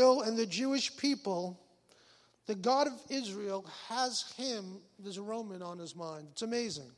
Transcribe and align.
Israel 0.00 0.22
and 0.22 0.38
the 0.38 0.46
Jewish 0.46 0.96
people, 0.96 1.60
the 2.46 2.54
God 2.54 2.86
of 2.86 2.94
Israel 3.10 3.66
has 3.88 4.32
him, 4.36 4.78
there's 4.98 5.18
a 5.18 5.22
Roman 5.22 5.60
on 5.60 5.78
his 5.78 5.94
mind. 5.94 6.28
It's 6.32 6.40
amazing. 6.40 6.90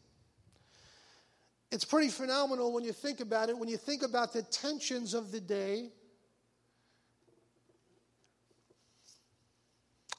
It's 1.72 1.84
pretty 1.84 2.10
phenomenal 2.10 2.72
when 2.72 2.84
you 2.84 2.92
think 2.92 3.20
about 3.20 3.48
it, 3.48 3.58
when 3.58 3.68
you 3.68 3.76
think 3.76 4.02
about 4.04 4.32
the 4.32 4.42
tensions 4.42 5.14
of 5.14 5.32
the 5.32 5.40
day. 5.40 5.88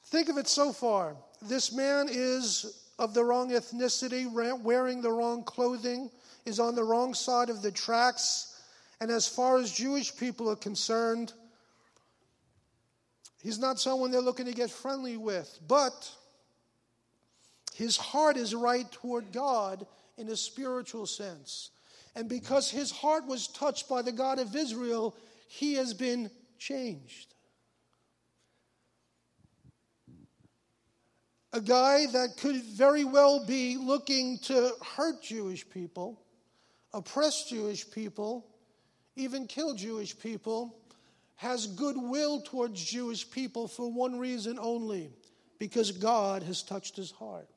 Think 0.06 0.28
of 0.28 0.36
it 0.36 0.46
so 0.46 0.70
far. 0.70 1.16
This 1.40 1.72
man 1.72 2.08
is 2.10 2.90
of 2.98 3.14
the 3.14 3.24
wrong 3.24 3.50
ethnicity, 3.50 4.30
wearing 4.62 5.00
the 5.00 5.10
wrong 5.10 5.42
clothing, 5.42 6.10
is 6.44 6.60
on 6.60 6.74
the 6.74 6.84
wrong 6.84 7.14
side 7.14 7.48
of 7.48 7.62
the 7.62 7.72
tracks. 7.72 8.60
And 9.00 9.10
as 9.10 9.26
far 9.26 9.56
as 9.58 9.72
Jewish 9.72 10.14
people 10.14 10.50
are 10.50 10.56
concerned, 10.56 11.32
he's 13.44 13.60
not 13.60 13.78
someone 13.78 14.10
they're 14.10 14.20
looking 14.20 14.46
to 14.46 14.52
get 14.52 14.70
friendly 14.70 15.16
with. 15.16 15.60
But 15.68 16.10
his 17.74 17.96
heart 17.96 18.36
is 18.36 18.56
right 18.56 18.90
toward 18.90 19.30
God 19.30 19.86
in 20.18 20.28
a 20.28 20.36
spiritual 20.36 21.06
sense. 21.06 21.70
And 22.16 22.28
because 22.28 22.68
his 22.68 22.90
heart 22.90 23.26
was 23.28 23.46
touched 23.46 23.88
by 23.88 24.02
the 24.02 24.10
God 24.10 24.40
of 24.40 24.56
Israel, 24.56 25.14
he 25.46 25.74
has 25.74 25.94
been 25.94 26.28
changed. 26.58 27.34
a 31.54 31.60
guy 31.60 32.06
that 32.06 32.36
could 32.36 32.56
very 32.56 33.04
well 33.04 33.46
be 33.46 33.76
looking 33.76 34.38
to 34.38 34.72
hurt 34.96 35.22
Jewish 35.22 35.66
people, 35.70 36.20
oppress 36.92 37.48
Jewish 37.48 37.88
people, 37.88 38.44
even 39.14 39.46
kill 39.46 39.72
Jewish 39.74 40.18
people, 40.18 40.76
has 41.36 41.66
goodwill 41.66 42.40
towards 42.42 42.82
Jewish 42.82 43.28
people 43.30 43.68
for 43.68 43.90
one 43.90 44.18
reason 44.18 44.58
only 44.60 45.10
because 45.58 45.92
God 45.92 46.42
has 46.42 46.62
touched 46.62 46.96
his 46.96 47.10
heart. 47.10 47.48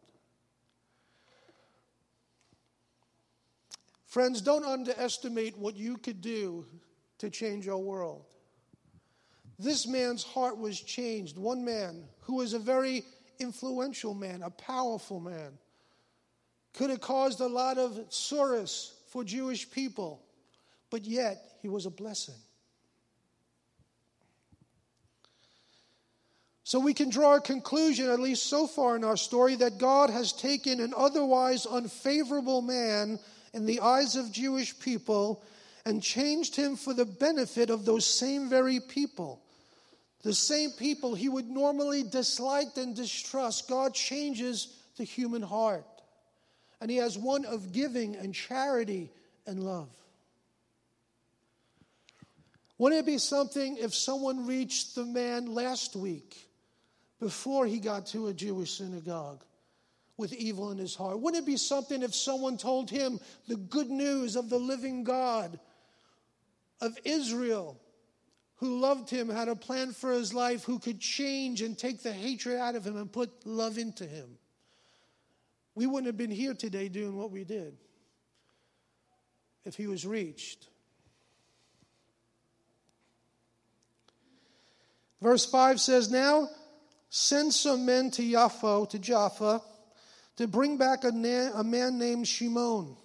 Friends, 4.06 4.42
don't 4.42 4.66
underestimate 4.66 5.58
what 5.58 5.76
you 5.76 5.98
could 5.98 6.22
do 6.22 6.66
to 7.20 7.30
change 7.30 7.66
your 7.66 7.84
world. 7.84 8.26
This 9.60 9.88
man's 9.88 10.24
heart 10.24 10.58
was 10.58 10.80
changed. 10.80 11.38
One 11.38 11.66
man 11.66 12.04
who 12.22 12.36
was 12.36 12.54
a 12.54 12.60
very 12.60 13.04
influential 13.40 14.14
man, 14.14 14.44
a 14.44 14.50
powerful 14.50 15.20
man. 15.20 15.58
Could 16.74 16.90
have 16.90 17.02
caused 17.02 17.42
a 17.42 17.48
lot 17.48 17.78
of 17.78 18.06
sorrows 18.10 18.94
for 19.08 19.24
Jewish 19.24 19.70
people, 19.70 20.24
but 20.90 21.06
yet 21.06 21.58
he 21.62 21.68
was 21.68 21.86
a 21.86 21.90
blessing. 21.90 22.36
So 26.68 26.82
we 26.82 26.94
can 26.94 27.10
draw 27.10 27.36
a 27.36 27.40
conclusion, 27.40 28.10
at 28.10 28.20
least 28.20 28.48
so 28.48 28.68
far 28.68 28.98
in 28.98 29.06
our 29.06 29.16
story, 29.16 29.56
that 29.56 29.78
God 29.78 30.10
has 30.10 30.34
taken 30.34 30.82
an 30.82 30.94
otherwise 30.98 31.66
unfavorable 31.66 32.62
man 32.62 33.20
in 33.54 33.66
the 33.66 33.80
eyes 33.80 34.18
of 34.18 34.34
Jewish 34.34 34.78
people 34.78 35.46
and 35.86 36.04
changed 36.04 36.58
him 36.58 36.76
for 36.76 36.94
the 36.94 37.06
benefit 37.06 37.70
of 37.70 37.86
those 37.86 38.06
same 38.06 38.50
very 38.50 38.82
people. 38.82 39.42
The 40.24 40.34
same 40.34 40.72
people 40.72 41.16
he 41.16 41.30
would 41.30 41.48
normally 41.48 42.04
dislike 42.04 42.76
and 42.76 42.94
distrust, 42.94 43.70
God 43.70 43.94
changes 43.94 44.76
the 44.98 45.06
human 45.06 45.44
heart. 45.44 45.86
And 46.82 46.92
he 46.92 46.98
has 46.98 47.18
one 47.18 47.46
of 47.46 47.72
giving 47.72 48.18
and 48.18 48.36
charity 48.36 49.10
and 49.46 49.64
love. 49.64 49.88
Wouldn't 52.78 53.00
it 53.00 53.06
be 53.06 53.20
something 53.20 53.78
if 53.78 53.96
someone 53.96 54.46
reached 54.46 54.96
the 54.96 55.06
man 55.06 55.46
last 55.46 55.96
week 55.96 56.47
before 57.20 57.66
he 57.66 57.80
got 57.80 58.08
to 58.08 58.28
a 58.28 58.34
Jewish 58.34 58.78
synagogue 58.78 59.44
with 60.18 60.34
evil 60.34 60.72
in 60.72 60.78
his 60.78 60.96
heart? 60.96 61.20
Wouldn't 61.20 61.44
it 61.44 61.48
be 61.48 61.58
something 61.58 62.04
if 62.04 62.14
someone 62.14 62.58
told 62.58 62.90
him 62.90 63.20
the 63.48 63.56
good 63.56 63.90
news 63.90 64.36
of 64.36 64.50
the 64.50 64.60
living 64.60 65.04
God 65.04 65.60
of 66.82 66.98
Israel 67.04 67.80
who 68.58 68.80
loved 68.80 69.10
him, 69.10 69.30
had 69.30 69.50
a 69.50 69.56
plan 69.56 69.94
for 69.94 70.12
his 70.12 70.34
life, 70.34 70.64
who 70.64 70.80
could 70.80 71.00
change 71.00 71.62
and 71.62 71.78
take 71.78 72.02
the 72.02 72.12
hatred 72.12 72.58
out 72.58 72.76
of 72.76 72.86
him 72.86 72.98
and 72.98 73.12
put 73.12 73.30
love 73.46 73.78
into 73.78 74.06
him. 74.06 74.38
We 75.76 75.86
wouldn't 75.86 76.08
have 76.08 76.18
been 76.18 76.32
here 76.32 76.56
today 76.56 76.90
doing 76.90 77.16
what 77.16 77.30
we 77.30 77.44
did 77.44 77.78
if 79.64 79.76
he 79.76 79.86
was 79.86 80.08
reached. 80.08 80.68
Verse 85.22 85.46
5 85.46 85.80
says, 85.80 86.10
Now 86.10 86.50
send 87.10 87.54
some 87.54 87.86
men 87.86 88.12
to 88.12 88.32
Jaffa, 88.32 88.86
to 88.90 89.00
Jaffa, 89.00 89.62
to 90.38 90.48
bring 90.48 90.78
back 90.78 91.04
a, 91.04 91.12
na- 91.12 91.60
a 91.60 91.64
man 91.64 91.98
named 91.98 92.28
Shimon, 92.28 92.96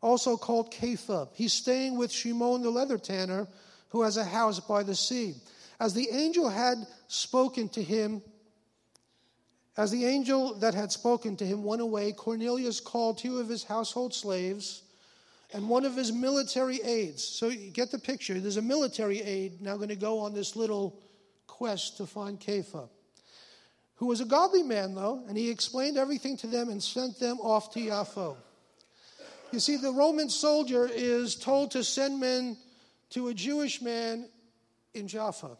also 0.00 0.36
called 0.36 0.72
Kepha. 0.72 1.28
He's 1.34 1.52
staying 1.52 1.98
with 1.98 2.10
Shimon 2.10 2.62
the 2.62 2.70
leather 2.70 2.98
tanner 2.98 3.48
who 3.90 4.02
has 4.02 4.16
a 4.16 4.24
house 4.24 4.60
by 4.60 4.82
the 4.82 4.94
sea. 4.94 5.34
As 5.78 5.94
the 5.94 6.08
angel 6.10 6.48
had 6.48 6.78
spoken 7.08 7.68
to 7.70 7.82
him, 7.82 8.22
as 9.76 9.90
the 9.90 10.04
angel 10.04 10.54
that 10.60 10.74
had 10.74 10.92
spoken 10.92 11.36
to 11.36 11.44
him 11.44 11.64
went 11.64 11.82
away, 11.82 12.12
Cornelius 12.12 12.80
called 12.80 13.18
two 13.18 13.40
of 13.40 13.48
his 13.48 13.64
household 13.64 14.14
slaves 14.14 14.82
and 15.52 15.68
one 15.68 15.84
of 15.84 15.96
his 15.96 16.12
military 16.12 16.80
aides. 16.82 17.22
So 17.24 17.48
you 17.48 17.70
get 17.70 17.90
the 17.90 17.98
picture. 17.98 18.38
There's 18.40 18.56
a 18.56 18.62
military 18.62 19.20
aide 19.20 19.60
now 19.60 19.76
going 19.76 19.88
to 19.88 19.96
go 19.96 20.20
on 20.20 20.32
this 20.32 20.56
little 20.56 21.00
quest 21.46 21.96
to 21.98 22.06
find 22.06 22.38
Kepha, 22.40 22.88
who 23.96 24.06
was 24.06 24.20
a 24.20 24.24
godly 24.24 24.62
man, 24.62 24.94
though, 24.94 25.22
and 25.28 25.36
he 25.36 25.50
explained 25.50 25.96
everything 25.96 26.36
to 26.38 26.46
them 26.46 26.68
and 26.68 26.82
sent 26.82 27.18
them 27.20 27.38
off 27.40 27.72
to 27.72 27.86
Jaffa. 27.86 28.34
You 29.52 29.60
see, 29.60 29.76
the 29.76 29.92
Roman 29.92 30.28
soldier 30.28 30.88
is 30.92 31.36
told 31.36 31.70
to 31.72 31.84
send 31.84 32.18
men 32.18 32.56
to 33.10 33.28
a 33.28 33.34
Jewish 33.34 33.80
man 33.80 34.28
in 34.94 35.06
Jaffa. 35.06 35.56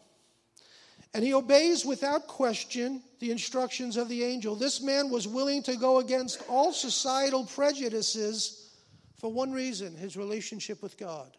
And 1.13 1.23
he 1.23 1.33
obeys 1.33 1.85
without 1.85 2.27
question 2.27 3.01
the 3.19 3.31
instructions 3.31 3.95
of 3.95 4.09
the 4.09 4.25
angel. 4.25 4.53
This 4.53 4.81
man 4.81 5.09
was 5.09 5.29
willing 5.29 5.63
to 5.63 5.77
go 5.77 5.99
against 5.99 6.43
all 6.49 6.73
societal 6.73 7.45
prejudices 7.45 8.69
for 9.17 9.31
one 9.31 9.53
reason 9.53 9.95
his 9.95 10.17
relationship 10.17 10.83
with 10.83 10.97
God. 10.97 11.37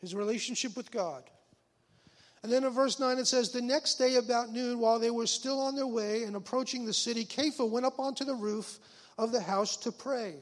His 0.00 0.14
relationship 0.14 0.76
with 0.78 0.90
God. 0.90 1.24
And 2.44 2.52
then 2.52 2.62
in 2.64 2.70
verse 2.72 3.00
9 3.00 3.16
it 3.16 3.26
says, 3.26 3.50
The 3.50 3.62
next 3.62 3.94
day 3.94 4.16
about 4.16 4.52
noon, 4.52 4.78
while 4.78 4.98
they 4.98 5.10
were 5.10 5.26
still 5.26 5.62
on 5.62 5.74
their 5.74 5.86
way 5.86 6.24
and 6.24 6.36
approaching 6.36 6.84
the 6.84 6.92
city, 6.92 7.24
Kepha 7.24 7.66
went 7.66 7.86
up 7.86 7.98
onto 7.98 8.22
the 8.22 8.34
roof 8.34 8.80
of 9.16 9.32
the 9.32 9.40
house 9.40 9.78
to 9.78 9.90
pray. 9.90 10.34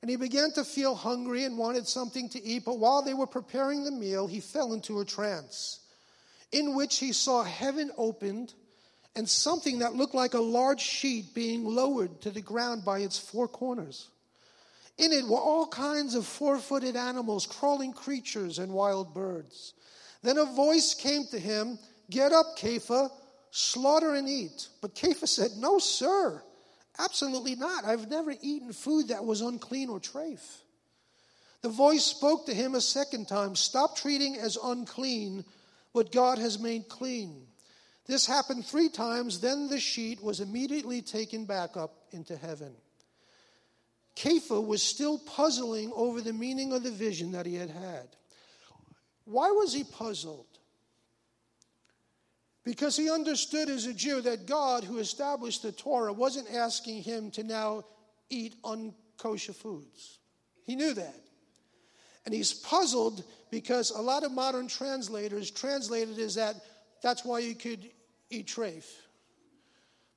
And 0.00 0.08
he 0.08 0.14
began 0.14 0.52
to 0.52 0.62
feel 0.62 0.94
hungry 0.94 1.42
and 1.42 1.58
wanted 1.58 1.88
something 1.88 2.28
to 2.28 2.44
eat. 2.44 2.64
But 2.64 2.78
while 2.78 3.02
they 3.02 3.12
were 3.12 3.26
preparing 3.26 3.82
the 3.82 3.90
meal, 3.90 4.28
he 4.28 4.38
fell 4.38 4.72
into 4.72 5.00
a 5.00 5.04
trance 5.04 5.80
in 6.52 6.76
which 6.76 6.98
he 6.98 7.12
saw 7.12 7.42
heaven 7.42 7.90
opened 7.98 8.54
and 9.16 9.28
something 9.28 9.80
that 9.80 9.96
looked 9.96 10.14
like 10.14 10.34
a 10.34 10.40
large 10.40 10.80
sheet 10.80 11.34
being 11.34 11.64
lowered 11.64 12.20
to 12.20 12.30
the 12.30 12.40
ground 12.40 12.84
by 12.84 13.00
its 13.00 13.18
four 13.18 13.48
corners. 13.48 14.10
In 14.96 15.10
it 15.10 15.26
were 15.26 15.40
all 15.40 15.66
kinds 15.66 16.14
of 16.14 16.24
four 16.24 16.58
footed 16.58 16.94
animals, 16.94 17.46
crawling 17.46 17.92
creatures, 17.92 18.60
and 18.60 18.72
wild 18.72 19.12
birds. 19.12 19.72
Then 20.22 20.38
a 20.38 20.44
voice 20.44 20.94
came 20.94 21.26
to 21.26 21.38
him 21.38 21.78
Get 22.08 22.32
up, 22.32 22.56
Kepha, 22.56 23.10
slaughter 23.50 24.14
and 24.14 24.28
eat. 24.28 24.68
But 24.80 24.94
Kepha 24.94 25.26
said, 25.26 25.52
No, 25.56 25.78
sir. 25.78 26.42
Absolutely 26.98 27.56
not. 27.56 27.84
I've 27.84 28.08
never 28.08 28.34
eaten 28.40 28.72
food 28.72 29.08
that 29.08 29.24
was 29.24 29.40
unclean 29.40 29.90
or 29.90 30.00
trafe. 30.00 30.62
The 31.62 31.68
voice 31.68 32.04
spoke 32.04 32.46
to 32.46 32.54
him 32.54 32.74
a 32.74 32.80
second 32.80 33.28
time 33.28 33.54
Stop 33.56 33.96
treating 33.96 34.36
as 34.36 34.56
unclean 34.62 35.44
what 35.92 36.12
God 36.12 36.38
has 36.38 36.58
made 36.58 36.88
clean. 36.88 37.46
This 38.06 38.26
happened 38.26 38.64
three 38.64 38.88
times, 38.88 39.40
then 39.40 39.68
the 39.68 39.80
sheet 39.80 40.22
was 40.22 40.40
immediately 40.40 41.02
taken 41.02 41.44
back 41.44 41.76
up 41.76 41.92
into 42.12 42.36
heaven. 42.36 42.72
Kepha 44.14 44.64
was 44.64 44.82
still 44.82 45.18
puzzling 45.18 45.92
over 45.94 46.20
the 46.20 46.32
meaning 46.32 46.72
of 46.72 46.82
the 46.82 46.90
vision 46.90 47.32
that 47.32 47.46
he 47.46 47.56
had 47.56 47.70
had. 47.70 48.06
Why 49.26 49.50
was 49.50 49.74
he 49.74 49.84
puzzled? 49.84 50.46
Because 52.64 52.96
he 52.96 53.10
understood 53.10 53.68
as 53.68 53.86
a 53.86 53.92
Jew 53.92 54.20
that 54.22 54.46
God, 54.46 54.82
who 54.82 54.98
established 54.98 55.62
the 55.62 55.72
Torah, 55.72 56.12
wasn't 56.12 56.52
asking 56.52 57.02
him 57.02 57.30
to 57.32 57.44
now 57.44 57.84
eat 58.30 58.54
unkosher 58.62 59.54
foods. 59.54 60.18
He 60.64 60.74
knew 60.74 60.94
that. 60.94 61.20
And 62.24 62.34
he's 62.34 62.54
puzzled 62.54 63.22
because 63.50 63.90
a 63.90 64.00
lot 64.00 64.24
of 64.24 64.32
modern 64.32 64.66
translators 64.66 65.50
translated 65.50 66.18
it 66.18 66.22
as 66.22 66.34
that 66.34 66.56
that's 67.02 67.24
why 67.24 67.38
you 67.38 67.54
could 67.54 67.90
eat 68.30 68.48
treif 68.48 68.84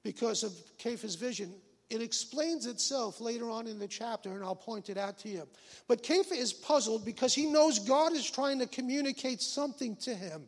because 0.03 0.43
of 0.43 0.53
Kepha's 0.79 1.15
vision. 1.15 1.53
It 1.89 2.01
explains 2.03 2.67
itself 2.67 3.19
later 3.19 3.49
on 3.49 3.65
in 3.65 3.79
the 3.79 3.87
chapter, 3.87 4.31
and 4.33 4.43
I'll 4.43 4.55
point 4.55 4.89
it 4.89 4.97
out 4.97 5.17
to 5.19 5.29
you. 5.29 5.47
But 5.87 6.03
Kepha 6.03 6.33
is 6.33 6.53
puzzled 6.53 7.03
because 7.03 7.33
he 7.33 7.47
knows 7.47 7.79
God 7.79 8.13
is 8.13 8.29
trying 8.29 8.59
to 8.59 8.67
communicate 8.67 9.41
something 9.41 9.95
to 9.97 10.13
him, 10.13 10.43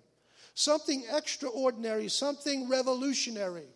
something 0.54 1.04
extraordinary, 1.12 2.10
something 2.10 2.70
revolutionary. 2.70 3.70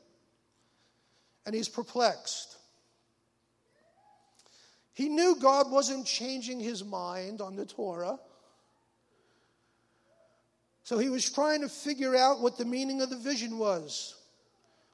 And 1.47 1.55
he's 1.55 1.69
perplexed. 1.69 2.57
He 4.93 5.09
knew 5.09 5.35
God 5.39 5.71
wasn't 5.71 6.05
changing 6.05 6.59
his 6.59 6.83
mind 6.83 7.41
on 7.41 7.55
the 7.55 7.65
Torah. 7.65 8.19
So 10.83 10.99
he 10.99 11.09
was 11.09 11.31
trying 11.31 11.61
to 11.61 11.69
figure 11.69 12.15
out 12.15 12.41
what 12.41 12.59
the 12.59 12.65
meaning 12.65 13.01
of 13.01 13.09
the 13.09 13.17
vision 13.17 13.57
was 13.57 14.15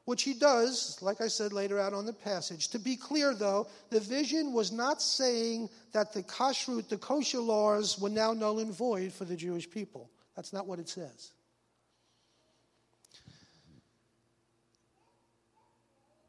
which 0.06 0.24
he 0.24 0.34
does, 0.34 0.98
like 1.02 1.22
I 1.22 1.28
said 1.28 1.54
later 1.54 1.80
out 1.80 1.94
on 1.94 2.06
the 2.06 2.14
passage. 2.14 2.70
To 2.70 2.80
be 2.80 2.96
clear, 2.96 3.34
though, 3.34 3.68
the 3.90 4.00
vision 4.00 4.54
was 4.54 4.72
not 4.72 5.02
saying 5.02 5.70
that 5.94 6.14
the 6.14 6.24
kashrut, 6.24 6.90
the 6.90 6.98
kosher 6.98 7.40
laws, 7.40 8.00
were 8.00 8.10
now 8.10 8.34
null 8.34 8.60
and 8.60 8.74
void 8.74 9.14
for 9.14 9.26
the 9.26 9.36
Jewish 9.36 9.70
people. 9.70 10.10
That's 10.36 10.54
not 10.54 10.68
what 10.68 10.80
it 10.80 10.90
says. 10.90 11.32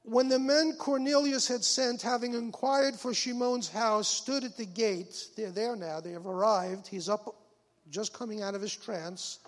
When 0.04 0.28
the 0.28 0.38
men 0.38 0.74
Cornelius 0.78 1.46
had 1.46 1.64
sent, 1.64 2.02
having 2.02 2.34
inquired 2.34 2.96
for 2.96 3.14
Shimon's 3.14 3.68
house, 3.68 4.08
stood 4.08 4.42
at 4.44 4.56
the 4.56 4.66
gate, 4.66 5.28
they're 5.36 5.52
there 5.52 5.76
now, 5.76 6.00
they 6.00 6.10
have 6.10 6.26
arrived. 6.26 6.88
He's 6.88 7.08
up, 7.08 7.36
just 7.88 8.12
coming 8.12 8.42
out 8.42 8.54
of 8.54 8.60
his 8.60 8.76
trance 8.76 9.38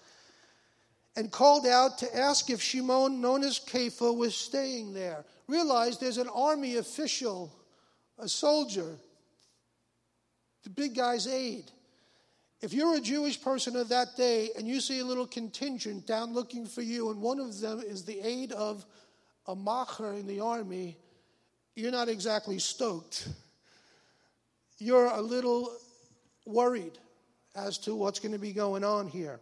and 1.17 1.31
called 1.31 1.67
out 1.67 1.99
to 1.99 2.17
ask 2.17 2.51
if 2.51 2.61
Shimon, 2.61 3.21
known 3.21 3.45
as 3.45 3.61
Kepha, 3.61 4.15
was 4.17 4.35
staying 4.35 4.93
there. 4.93 5.25
Realize 5.47 5.99
there's 5.99 6.19
an 6.19 6.29
army 6.29 6.77
official, 6.77 7.55
a 8.19 8.29
soldier, 8.29 8.97
the 10.65 10.71
big 10.71 10.95
guy's 10.95 11.27
aide. 11.27 11.71
If 12.61 12.73
you're 12.73 12.97
a 12.97 13.01
Jewish 13.01 13.41
person 13.41 13.77
of 13.77 13.91
that 13.91 14.17
day 14.17 14.49
and 14.57 14.67
you 14.67 14.81
see 14.81 15.01
a 15.01 15.05
little 15.05 15.27
contingent 15.27 16.07
down 16.07 16.33
looking 16.33 16.67
for 16.67 16.81
you, 16.81 17.11
and 17.11 17.21
one 17.21 17.39
of 17.39 17.61
them 17.61 17.81
is 17.81 18.05
the 18.05 18.19
aide 18.27 18.53
of 18.53 18.87
a 19.47 19.55
macher 19.55 20.19
in 20.19 20.27
the 20.27 20.41
army, 20.41 20.97
you're 21.77 21.93
not 21.93 22.09
exactly 22.09 22.59
stoked. 22.59 23.29
You're 24.79 25.07
a 25.09 25.21
little 25.21 25.77
worried 26.47 26.99
as 27.55 27.79
to 27.79 27.95
what's 27.95 28.19
going 28.19 28.33
to 28.33 28.39
be 28.39 28.53
going 28.53 28.83
on 28.83 29.07
here. 29.07 29.41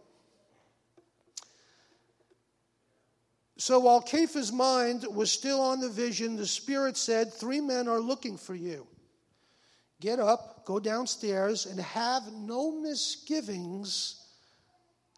So 3.63 3.79
while 3.79 4.01
Kepha's 4.01 4.51
mind 4.51 5.05
was 5.09 5.31
still 5.31 5.61
on 5.61 5.79
the 5.79 5.87
vision, 5.87 6.35
the 6.35 6.45
Spirit 6.45 6.97
said, 6.97 7.31
Three 7.31 7.61
men 7.61 7.87
are 7.87 8.01
looking 8.01 8.35
for 8.35 8.53
you. 8.53 8.85
Get 10.01 10.19
up, 10.19 10.65
go 10.65 10.81
downstairs, 10.81 11.65
and 11.65 11.79
have 11.79 12.23
no 12.33 12.73
misgivings 12.73 14.21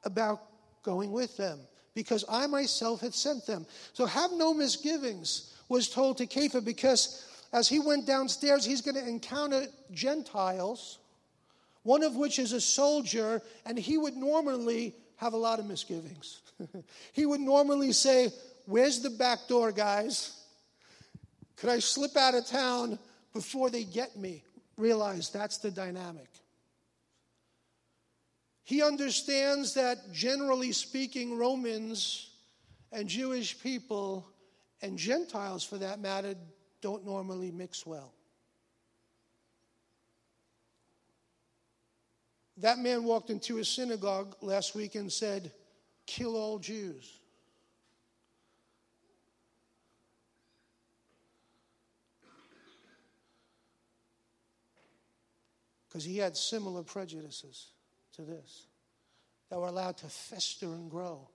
about 0.04 0.44
going 0.84 1.12
with 1.12 1.36
them, 1.38 1.58
because 1.96 2.24
I 2.30 2.46
myself 2.46 3.02
had 3.02 3.16
sent 3.16 3.48
them. 3.48 3.66
So 3.94 4.06
have 4.06 4.32
no 4.32 4.54
misgivings, 4.54 5.52
was 5.68 5.90
told 5.90 6.20
to 6.20 6.28
Kepha, 6.28 6.64
because 6.64 7.26
as 7.52 7.68
he 7.68 7.80
went 7.80 8.06
downstairs, 8.06 8.64
he's 8.64 8.82
going 8.82 8.94
to 8.94 9.10
encounter 9.10 9.66
Gentiles, 9.92 11.00
one 11.82 12.04
of 12.04 12.16
which 12.16 12.38
is 12.38 12.54
a 12.54 12.62
soldier, 12.62 13.42
and 13.66 13.76
he 13.76 13.98
would 13.98 14.16
normally 14.16 14.94
have 15.18 15.34
a 15.34 15.38
lot 15.38 15.60
of 15.60 15.66
misgivings. 15.66 16.42
he 17.14 17.26
would 17.26 17.40
normally 17.40 17.92
say, 17.92 18.32
Where's 18.66 19.02
the 19.02 19.12
back 19.12 19.48
door, 19.48 19.72
guys? 19.72 20.42
Could 21.58 21.70
I 21.70 21.80
slip 21.80 22.18
out 22.18 22.34
of 22.34 22.48
town 22.48 22.98
before 23.34 23.70
they 23.70 23.84
get 23.84 24.18
me? 24.18 24.44
Realize 24.78 25.30
that's 25.30 25.60
the 25.60 25.72
dynamic. 25.72 26.28
He 28.64 28.82
understands 28.82 29.76
that, 29.76 30.12
generally 30.12 30.72
speaking, 30.72 31.38
Romans 31.38 32.32
and 32.92 33.08
Jewish 33.08 33.60
people 33.62 34.28
and 34.82 34.98
Gentiles, 34.98 35.64
for 35.64 35.78
that 35.78 36.00
matter, 36.00 36.34
don't 36.82 37.06
normally 37.06 37.52
mix 37.52 37.86
well. 37.86 38.12
That 42.58 42.80
man 42.80 43.04
walked 43.04 43.30
into 43.30 43.58
a 43.58 43.66
synagogue 43.66 44.36
last 44.42 44.76
week 44.76 44.96
and 44.96 45.12
said, 45.12 45.52
kill 46.06 46.38
all 46.38 46.58
Jews. 46.58 47.20
Because 55.88 56.06
he 56.06 56.18
had 56.18 56.36
similar 56.36 56.84
prejudices 56.84 57.68
to 58.16 58.22
this 58.22 58.68
that 59.50 59.60
were 59.60 59.68
allowed 59.68 59.98
to 59.98 60.08
fester 60.08 60.68
and 60.68 60.90
grow. 60.90 61.30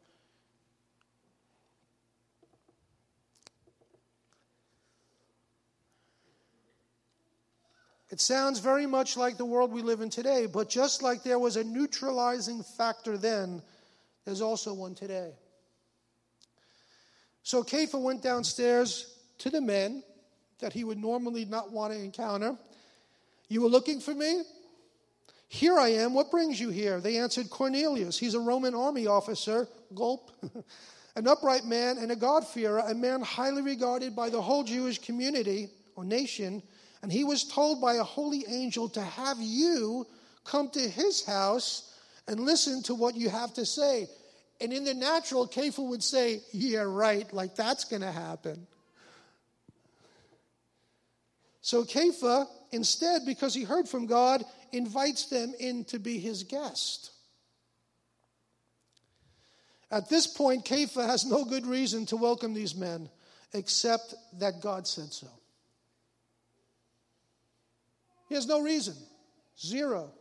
It 8.11 8.21
sounds 8.21 8.59
very 8.59 8.87
much 8.87 9.17
like 9.17 9.37
the 9.37 9.45
world 9.45 9.73
we 9.73 9.83
live 9.83 10.01
in 10.01 10.11
today, 10.11 10.47
but 10.47 10.69
just 10.69 11.03
like 11.03 11.23
there 11.23 11.39
was 11.39 11.57
a 11.57 11.63
neutralizing 11.63 12.63
factor 12.63 13.17
then, 13.17 13.63
there's 14.25 14.41
also 14.41 14.75
one 14.75 14.95
today. 14.95 15.33
So 17.43 17.63
Kepha 17.63 18.01
went 18.01 18.23
downstairs 18.23 19.17
to 19.39 19.51
the 19.51 19.61
men 19.61 20.03
that 20.59 20.73
he 20.73 20.85
would 20.85 20.99
normally 20.99 21.45
not 21.45 21.73
want 21.73 21.93
to 21.93 21.99
encounter. 21.99 22.57
You 23.49 23.63
were 23.63 23.69
looking 23.69 24.01
for 24.01 24.15
me? 24.15 24.43
Here 25.49 25.79
I 25.79 25.89
am. 25.89 26.15
What 26.15 26.31
brings 26.31 26.61
you 26.61 26.71
here? 26.71 27.01
They 27.01 27.17
answered 27.17 27.49
Cornelius. 27.51 28.19
He's 28.19 28.35
a 28.35 28.41
Roman 28.41 28.75
army 28.75 29.07
officer. 29.07 29.67
Gulp. 29.95 30.31
An 31.17 31.27
upright 31.27 31.65
man 31.65 31.99
and 31.99 32.13
a 32.13 32.17
God-fearer, 32.17 32.79
a 32.79 32.95
man 32.95 33.21
highly 33.23 33.63
regarded 33.63 34.15
by 34.15 34.31
the 34.31 34.41
whole 34.41 34.63
Jewish 34.63 35.01
community 35.01 35.69
or 35.97 36.05
nation. 36.05 36.63
And 37.03 37.11
he 37.11 37.25
was 37.25 37.45
told 37.45 37.81
by 37.81 37.95
a 37.95 38.05
holy 38.05 38.45
angel 38.47 38.89
to 38.91 39.03
have 39.03 39.39
you 39.41 40.07
come 40.45 40.69
to 40.71 40.81
his 40.81 41.25
house 41.25 41.95
and 42.29 42.41
listen 42.41 42.83
to 42.85 42.95
what 42.95 43.15
you 43.17 43.29
have 43.31 43.55
to 43.55 43.65
say. 43.65 44.09
And 44.61 44.73
in 44.73 44.85
the 44.85 44.95
natural, 44.95 45.49
Kepha 45.49 45.87
would 45.87 46.03
say, 46.03 46.43
Yeah, 46.53 46.81
right, 46.81 47.33
like 47.33 47.57
that's 47.57 47.85
going 47.85 48.03
to 48.03 48.13
happen. 48.13 48.67
So 51.63 51.85
Kepha, 51.85 52.47
instead, 52.73 53.23
because 53.25 53.55
he 53.55 53.65
heard 53.65 53.89
from 53.89 54.07
God, 54.07 54.45
invites 54.73 55.27
them 55.27 55.55
in 55.59 55.85
to 55.87 55.99
be 55.99 56.19
his 56.19 56.45
guest. 56.45 57.11
At 59.91 60.09
this 60.09 60.27
point, 60.27 60.65
Kepha 60.65 61.05
has 61.07 61.25
no 61.25 61.45
good 61.45 61.67
reason 61.67 62.07
to 62.07 62.17
welcome 62.17 62.55
these 62.55 62.75
men 62.75 63.09
except 63.53 64.15
that 64.39 64.61
God 64.61 64.87
said 64.87 65.13
so. 65.13 65.27
He 68.31 68.37
has 68.37 68.47
no 68.47 68.63
reason. 68.63 68.95
Zero. 69.59 70.13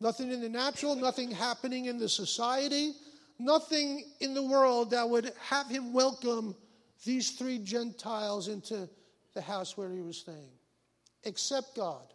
Nothing 0.00 0.32
in 0.32 0.40
the 0.40 0.48
natural, 0.48 0.96
nothing 0.96 1.30
happening 1.30 1.84
in 1.84 1.98
the 1.98 2.08
society, 2.08 2.94
nothing 3.38 4.04
in 4.18 4.34
the 4.34 4.42
world 4.42 4.90
that 4.90 5.08
would 5.08 5.32
have 5.38 5.68
him 5.68 5.92
welcome 5.92 6.56
these 7.04 7.30
three 7.30 7.58
Gentiles 7.58 8.48
into 8.48 8.88
the 9.34 9.40
house 9.40 9.76
where 9.76 9.90
he 9.92 10.02
was 10.02 10.18
staying, 10.18 10.50
except 11.22 11.76
God. 11.76 12.12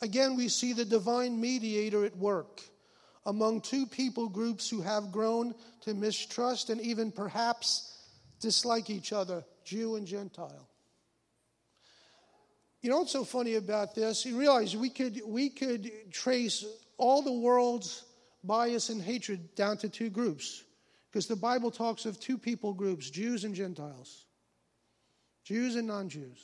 Again, 0.00 0.36
we 0.36 0.48
see 0.48 0.72
the 0.72 0.84
divine 0.84 1.40
mediator 1.40 2.04
at 2.04 2.16
work 2.16 2.62
among 3.26 3.60
two 3.60 3.86
people 3.86 4.28
groups 4.28 4.68
who 4.68 4.82
have 4.82 5.12
grown 5.12 5.54
to 5.82 5.94
mistrust 5.94 6.70
and 6.70 6.80
even 6.80 7.10
perhaps 7.10 7.96
dislike 8.40 8.90
each 8.90 9.12
other, 9.12 9.44
Jew 9.64 9.96
and 9.96 10.06
Gentile. 10.06 10.68
You 12.82 12.90
know 12.90 12.98
what's 12.98 13.12
so 13.12 13.24
funny 13.24 13.54
about 13.54 13.94
this? 13.94 14.26
You 14.26 14.38
realize 14.38 14.76
we 14.76 14.90
could, 14.90 15.22
we 15.26 15.48
could 15.48 15.90
trace 16.12 16.66
all 16.98 17.22
the 17.22 17.32
world's 17.32 18.04
bias 18.44 18.90
and 18.90 19.00
hatred 19.00 19.54
down 19.54 19.78
to 19.78 19.88
two 19.88 20.10
groups. 20.10 20.62
Because 21.10 21.26
the 21.26 21.36
Bible 21.36 21.70
talks 21.70 22.06
of 22.06 22.20
two 22.20 22.36
people 22.36 22.74
groups, 22.74 23.08
Jews 23.08 23.44
and 23.44 23.54
Gentiles, 23.54 24.26
Jews 25.44 25.76
and 25.76 25.86
non 25.86 26.08
Jews. 26.08 26.38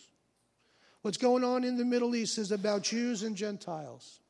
What's 1.03 1.19
going 1.19 1.45
on 1.45 1.65
in 1.65 1.77
the 1.77 1.85
Middle 1.85 2.15
East 2.15 2.39
is 2.39 2.53
about 2.53 2.83
Jews 2.83 3.23
and 3.23 3.37
Gentiles. 3.37 4.21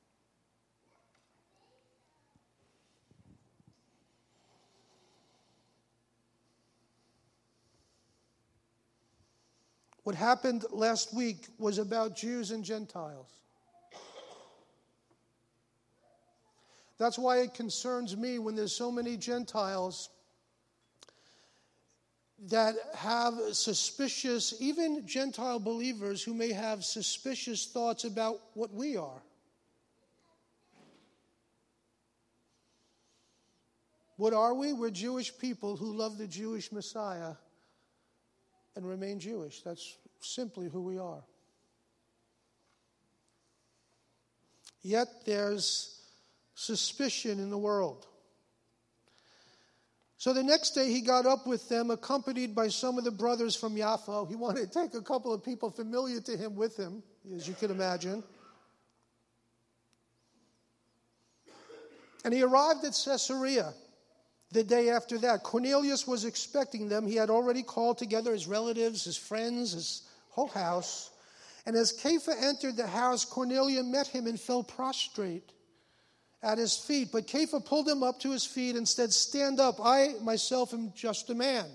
What 10.05 10.15
happened 10.15 10.65
last 10.71 11.15
week 11.15 11.47
was 11.59 11.79
about 11.79 12.17
Jews 12.17 12.51
and 12.51 12.65
Gentiles. 12.65 13.29
That's 16.99 17.19
why 17.19 17.39
it 17.39 17.55
concerns 17.55 18.17
me 18.17 18.39
when 18.39 18.55
there's 18.55 18.75
so 18.75 18.91
many 18.91 19.17
Gentiles 19.17 20.11
that 22.49 22.75
have 22.95 23.35
suspicious, 23.53 24.55
even 24.61 25.07
Gentile 25.07 25.59
believers 25.59 26.23
who 26.23 26.33
may 26.33 26.53
have 26.53 26.85
suspicious 26.85 27.67
thoughts 27.67 28.05
about 28.05 28.41
what 28.55 28.73
we 28.73 28.97
are. 28.97 29.23
What 34.17 34.33
are 34.33 34.55
we? 34.55 34.73
We're 34.73 34.91
Jewish 34.91 35.37
people 35.39 35.77
who 35.77 35.93
love 35.95 36.19
the 36.19 36.27
Jewish 36.27 36.73
Messiah 36.73 37.35
and 38.77 38.87
remain 38.87 39.19
Jewish. 39.19 39.63
That's 39.63 39.97
simply 40.21 40.69
who 40.69 40.83
we 40.83 40.99
are. 40.99 41.23
Yet 44.83 45.09
there's 45.27 46.01
suspicion 46.55 47.39
in 47.39 47.51
the 47.51 47.59
world. 47.59 48.07
So 50.17 50.35
the 50.35 50.43
next 50.43 50.73
day 50.73 50.91
he 50.91 51.01
got 51.01 51.25
up 51.25 51.47
with 51.47 51.69
them, 51.71 51.91
accompanied 51.91 52.55
by 52.55 52.69
some 52.69 52.99
of 52.99 53.05
the 53.05 53.11
brothers 53.11 53.57
from 53.57 53.77
Jaffa. 53.77 54.27
He 54.29 54.37
wanted 54.37 54.71
to 54.71 54.81
take 54.81 54.95
a 54.95 55.01
couple 55.01 55.33
of 55.33 55.43
people 55.43 55.71
familiar 55.71 56.21
to 56.21 56.37
him 56.37 56.57
with 56.57 56.77
him, 56.77 57.03
as 57.35 57.49
you 57.49 57.55
can 57.55 57.71
imagine. 57.71 58.23
And 62.23 62.35
he 62.35 62.43
arrived 62.43 62.85
at 62.85 62.93
Caesarea 63.03 63.73
the 64.53 64.65
day 64.65 64.91
after 64.91 65.19
that. 65.19 65.43
Cornelius 65.43 66.07
was 66.07 66.25
expecting 66.25 66.89
them. 66.89 67.07
He 67.07 67.17
had 67.17 67.31
already 67.31 67.63
called 67.63 67.99
together 67.99 68.33
his 68.33 68.47
relatives, 68.47 69.05
his 69.05 69.17
friends, 69.17 69.73
his 69.73 70.03
whole 70.31 70.49
house. 70.49 71.11
And 71.67 71.77
as 71.77 71.93
Kepha 71.93 72.35
entered 72.43 72.77
the 72.77 72.87
house, 72.87 73.25
Cornelius 73.25 73.85
met 73.85 74.07
him 74.07 74.27
and 74.27 74.41
fell 74.41 74.63
prostrate 74.63 75.53
at 76.43 76.59
his 76.59 76.77
feet. 76.77 77.11
But 77.13 77.27
Kepha 77.27 77.65
pulled 77.65 77.89
him 77.89 78.03
up 78.03 78.21
to 78.21 78.31
his 78.31 78.45
feet 78.45 78.77
and 78.77 78.89
said, 78.89 79.13
Stand 79.13 79.61
up, 79.61 79.77
I 79.83 80.15
myself 80.23 80.73
am 80.73 80.93
just 80.95 81.31
a 81.31 81.35
man. 81.35 81.67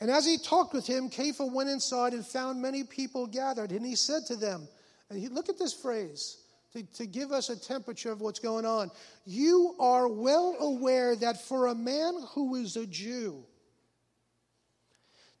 And 0.00 0.10
as 0.10 0.26
he 0.26 0.36
talked 0.36 0.74
with 0.74 0.86
him, 0.86 1.08
Kepha 1.08 1.50
went 1.50 1.70
inside 1.70 2.12
and 2.12 2.26
found 2.26 2.60
many 2.60 2.82
people 2.82 3.28
gathered. 3.28 3.70
And 3.70 3.86
he 3.86 3.94
said 3.94 4.26
to 4.26 4.36
them, 4.36 4.66
and 5.08 5.20
he, 5.20 5.28
look 5.28 5.48
at 5.48 5.58
this 5.58 5.72
phrase 5.72 6.38
to, 6.72 6.82
to 6.94 7.06
give 7.06 7.32
us 7.32 7.50
a 7.50 7.58
temperature 7.58 8.10
of 8.10 8.20
what's 8.20 8.38
going 8.38 8.64
on. 8.64 8.90
You 9.24 9.74
are 9.78 10.08
well 10.08 10.56
aware 10.60 11.14
that 11.16 11.42
for 11.42 11.66
a 11.66 11.74
man 11.74 12.14
who 12.34 12.54
is 12.56 12.76
a 12.76 12.86
Jew, 12.86 13.44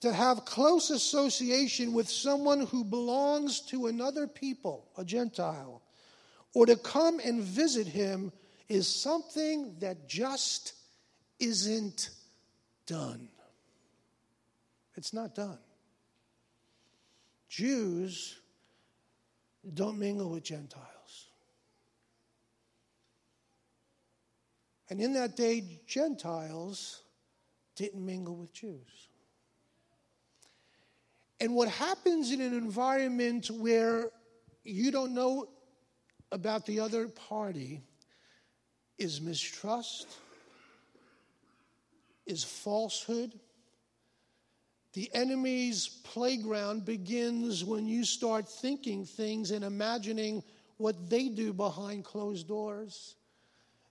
to 0.00 0.12
have 0.12 0.44
close 0.44 0.90
association 0.90 1.92
with 1.92 2.08
someone 2.08 2.66
who 2.66 2.82
belongs 2.82 3.60
to 3.60 3.86
another 3.86 4.26
people, 4.26 4.88
a 4.98 5.04
Gentile, 5.04 5.80
or 6.54 6.66
to 6.66 6.76
come 6.76 7.20
and 7.20 7.40
visit 7.40 7.86
him 7.86 8.32
is 8.68 8.88
something 8.88 9.76
that 9.78 10.08
just 10.08 10.74
isn't 11.38 12.10
done. 12.86 13.28
It's 14.96 15.12
not 15.12 15.34
done. 15.34 15.58
Jews 17.48 18.38
don't 19.72 19.98
mingle 19.98 20.30
with 20.30 20.42
Gentiles. 20.42 20.91
And 24.92 25.00
in 25.00 25.14
that 25.14 25.36
day, 25.36 25.80
Gentiles 25.86 27.00
didn't 27.76 28.04
mingle 28.04 28.36
with 28.36 28.52
Jews. 28.52 29.08
And 31.40 31.54
what 31.54 31.68
happens 31.70 32.30
in 32.30 32.42
an 32.42 32.52
environment 32.52 33.50
where 33.50 34.10
you 34.64 34.90
don't 34.90 35.14
know 35.14 35.48
about 36.30 36.66
the 36.66 36.80
other 36.80 37.08
party 37.08 37.80
is 38.98 39.18
mistrust, 39.22 40.08
is 42.26 42.44
falsehood. 42.44 43.32
The 44.92 45.10
enemy's 45.14 45.88
playground 45.88 46.84
begins 46.84 47.64
when 47.64 47.86
you 47.86 48.04
start 48.04 48.46
thinking 48.46 49.06
things 49.06 49.52
and 49.52 49.64
imagining 49.64 50.44
what 50.76 51.08
they 51.08 51.30
do 51.30 51.54
behind 51.54 52.04
closed 52.04 52.46
doors. 52.46 53.14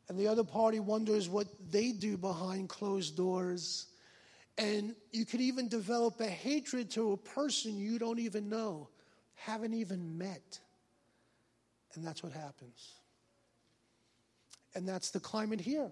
And 0.10 0.20
the 0.20 0.28
other 0.28 0.44
party 0.44 0.80
wonders 0.80 1.30
what 1.30 1.48
they 1.72 1.92
do 1.92 2.18
behind 2.18 2.70
closed 2.70 3.16
doors. 3.16 3.88
And 4.58 4.96
you 5.12 5.26
could 5.26 5.42
even 5.42 5.68
develop 5.68 6.20
a 6.20 6.28
hatred 6.28 6.92
to 6.92 7.14
a 7.14 7.18
person 7.18 7.78
you 7.78 7.98
don't 7.98 8.20
even 8.20 8.50
know, 8.50 8.90
haven't 9.36 9.74
even 9.74 10.18
met. 10.18 10.60
And 11.96 12.06
that's 12.06 12.22
what 12.22 12.34
happens. 12.34 12.94
And 14.76 14.88
that's 14.88 15.12
the 15.12 15.20
climate 15.20 15.62
here. 15.62 15.92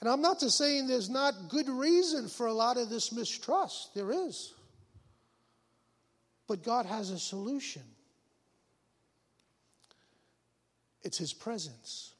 And 0.00 0.08
I'm 0.08 0.22
not 0.22 0.40
to 0.40 0.50
saying 0.50 0.86
there's 0.86 1.10
not 1.10 1.48
good 1.48 1.68
reason 1.68 2.28
for 2.28 2.46
a 2.46 2.52
lot 2.52 2.76
of 2.76 2.88
this 2.88 3.12
mistrust. 3.12 3.94
There 3.94 4.12
is. 4.12 4.54
But 6.46 6.62
God 6.62 6.86
has 6.86 7.10
a 7.10 7.18
solution. 7.18 7.82
It's 11.02 11.18
His 11.18 11.32
presence. 11.32 12.14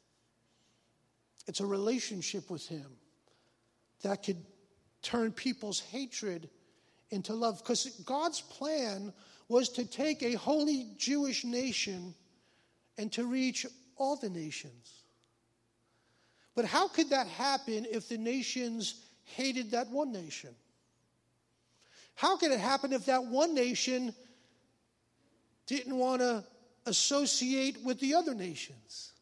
It's 1.46 1.60
a 1.60 1.66
relationship 1.66 2.50
with 2.50 2.66
Him 2.68 2.86
that 4.02 4.22
could 4.22 4.44
turn 5.02 5.32
people's 5.32 5.80
hatred 5.80 6.48
into 7.10 7.34
love. 7.34 7.58
Because 7.58 7.86
God's 8.04 8.40
plan 8.40 9.12
was 9.48 9.70
to 9.70 9.84
take 9.84 10.22
a 10.22 10.34
holy 10.34 10.88
Jewish 10.96 11.44
nation 11.44 12.14
and 12.98 13.10
to 13.12 13.24
reach 13.24 13.66
all 13.96 14.16
the 14.16 14.28
nations. 14.28 15.02
But 16.54 16.64
how 16.64 16.88
could 16.88 17.10
that 17.10 17.26
happen 17.28 17.86
if 17.90 18.08
the 18.08 18.18
nations 18.18 19.02
hated 19.24 19.70
that 19.70 19.88
one 19.88 20.12
nation? 20.12 20.50
How 22.14 22.36
could 22.36 22.50
it 22.50 22.60
happen 22.60 22.92
if 22.92 23.06
that 23.06 23.24
one 23.26 23.54
nation 23.54 24.12
didn't 25.66 25.96
want 25.96 26.20
to 26.20 26.44
associate 26.88 27.82
with 27.84 28.00
the 28.00 28.14
other 28.14 28.34
nations? 28.34 29.12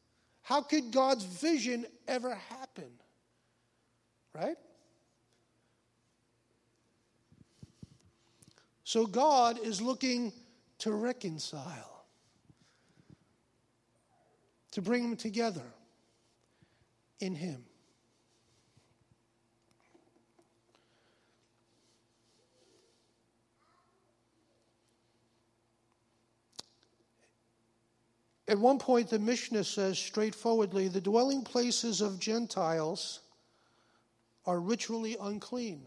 How 0.42 0.62
could 0.62 0.92
God's 0.92 1.24
vision 1.24 1.86
ever 2.08 2.34
happen? 2.34 2.90
Right? 4.32 4.56
So 8.84 9.06
God 9.06 9.58
is 9.58 9.82
looking 9.82 10.32
to 10.78 10.92
reconcile, 10.92 12.04
to 14.70 14.80
bring 14.80 15.02
them 15.02 15.16
together 15.16 15.66
in 17.20 17.34
Him. 17.34 17.64
At 28.48 28.58
one 28.58 28.78
point, 28.78 29.10
the 29.10 29.18
Mishnah 29.18 29.64
says 29.64 29.98
straightforwardly 29.98 30.88
the 30.88 31.00
dwelling 31.00 31.42
places 31.42 32.00
of 32.00 32.20
Gentiles 32.20 33.20
are 34.44 34.60
ritually 34.60 35.16
unclean 35.20 35.82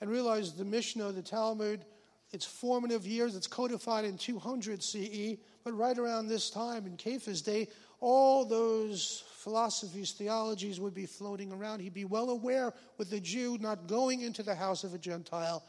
and 0.00 0.08
realize 0.08 0.54
the 0.54 0.64
Mishnah, 0.64 1.12
the 1.12 1.22
Talmud, 1.22 1.84
its 2.32 2.46
formative 2.46 3.06
years, 3.06 3.36
it's 3.36 3.46
codified 3.46 4.04
in 4.04 4.16
200 4.16 4.82
CE, 4.82 5.36
but 5.64 5.72
right 5.72 5.98
around 5.98 6.28
this 6.28 6.48
time 6.48 6.86
in 6.86 6.96
Kepha's 6.96 7.42
day, 7.42 7.68
all 8.00 8.46
those 8.46 9.24
philosophies, 9.36 10.12
theologies 10.12 10.80
would 10.80 10.94
be 10.94 11.06
floating 11.06 11.52
around. 11.52 11.80
He'd 11.80 11.92
be 11.92 12.04
well 12.06 12.30
aware 12.30 12.72
with 12.96 13.10
the 13.10 13.20
Jew 13.20 13.58
not 13.60 13.86
going 13.86 14.22
into 14.22 14.42
the 14.42 14.54
house 14.54 14.84
of 14.84 14.94
a 14.94 14.98
Gentile. 14.98 15.64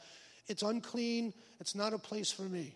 It's 0.48 0.64
unclean, 0.64 1.34
it's 1.60 1.76
not 1.76 1.94
a 1.94 1.98
place 1.98 2.32
for 2.32 2.44
me. 2.44 2.76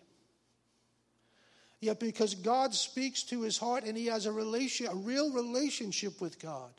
Yet 1.86 2.00
because 2.00 2.34
God 2.34 2.74
speaks 2.74 3.22
to 3.22 3.42
his 3.42 3.58
heart 3.58 3.84
and 3.84 3.96
he 3.96 4.06
has 4.06 4.26
a 4.26 4.32
relation, 4.32 4.88
a 4.88 4.94
real 4.96 5.32
relationship 5.32 6.20
with 6.20 6.40
God, 6.40 6.72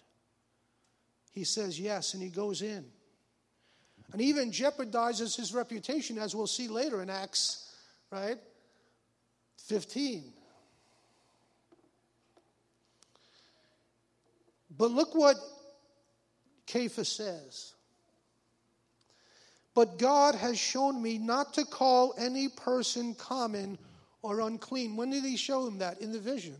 he 1.31 1.45
says 1.45 1.79
yes 1.79 2.13
and 2.13 2.21
he 2.21 2.27
goes 2.27 2.61
in 2.61 2.83
and 4.11 4.21
even 4.21 4.51
jeopardizes 4.51 5.37
his 5.37 5.53
reputation, 5.53 6.17
as 6.17 6.35
we'll 6.35 6.45
see 6.45 6.67
later 6.67 7.01
in 7.01 7.09
Acts, 7.09 7.73
right? 8.11 8.35
15. 9.67 10.25
But 14.77 14.91
look 14.91 15.15
what 15.15 15.37
Kepha 16.67 17.05
says. 17.05 17.75
But 19.73 19.99
God 19.99 20.35
has 20.35 20.59
shown 20.59 21.01
me 21.01 21.17
not 21.17 21.53
to 21.53 21.63
call 21.63 22.13
any 22.17 22.49
person 22.49 23.15
common 23.15 23.77
or 24.21 24.41
unclean. 24.41 24.95
When 24.95 25.09
did 25.09 25.23
he 25.23 25.37
show 25.37 25.67
him 25.67 25.79
that? 25.79 26.01
In 26.01 26.11
the 26.11 26.19
vision. 26.19 26.55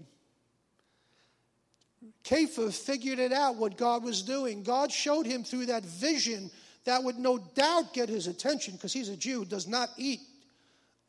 Kepha 2.24 2.74
figured 2.74 3.20
it 3.20 3.34
out 3.34 3.56
what 3.56 3.78
God 3.78 4.04
was 4.04 4.22
doing. 4.22 4.64
God 4.64 4.92
showed 4.92 5.26
him 5.26 5.44
through 5.44 5.68
that 5.68 5.84
vision 5.84 6.52
that 6.86 7.04
would 7.04 7.18
no 7.18 7.38
doubt 7.38 7.94
get 7.94 8.08
his 8.08 8.28
attention 8.28 8.76
because 8.76 8.94
he's 8.94 9.10
a 9.10 9.18
Jew, 9.18 9.44
does 9.44 9.68
not 9.68 9.90
eat 9.98 10.22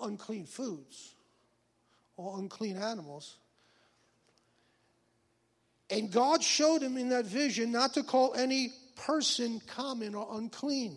unclean 0.00 0.44
foods 0.44 1.14
or 2.16 2.38
unclean 2.38 2.76
animals. 2.76 3.36
And 5.90 6.10
God 6.10 6.42
showed 6.42 6.82
him 6.82 6.96
in 6.96 7.10
that 7.10 7.26
vision 7.26 7.72
not 7.72 7.94
to 7.94 8.02
call 8.02 8.34
any 8.34 8.72
person 8.96 9.60
common 9.66 10.14
or 10.14 10.28
unclean. 10.36 10.96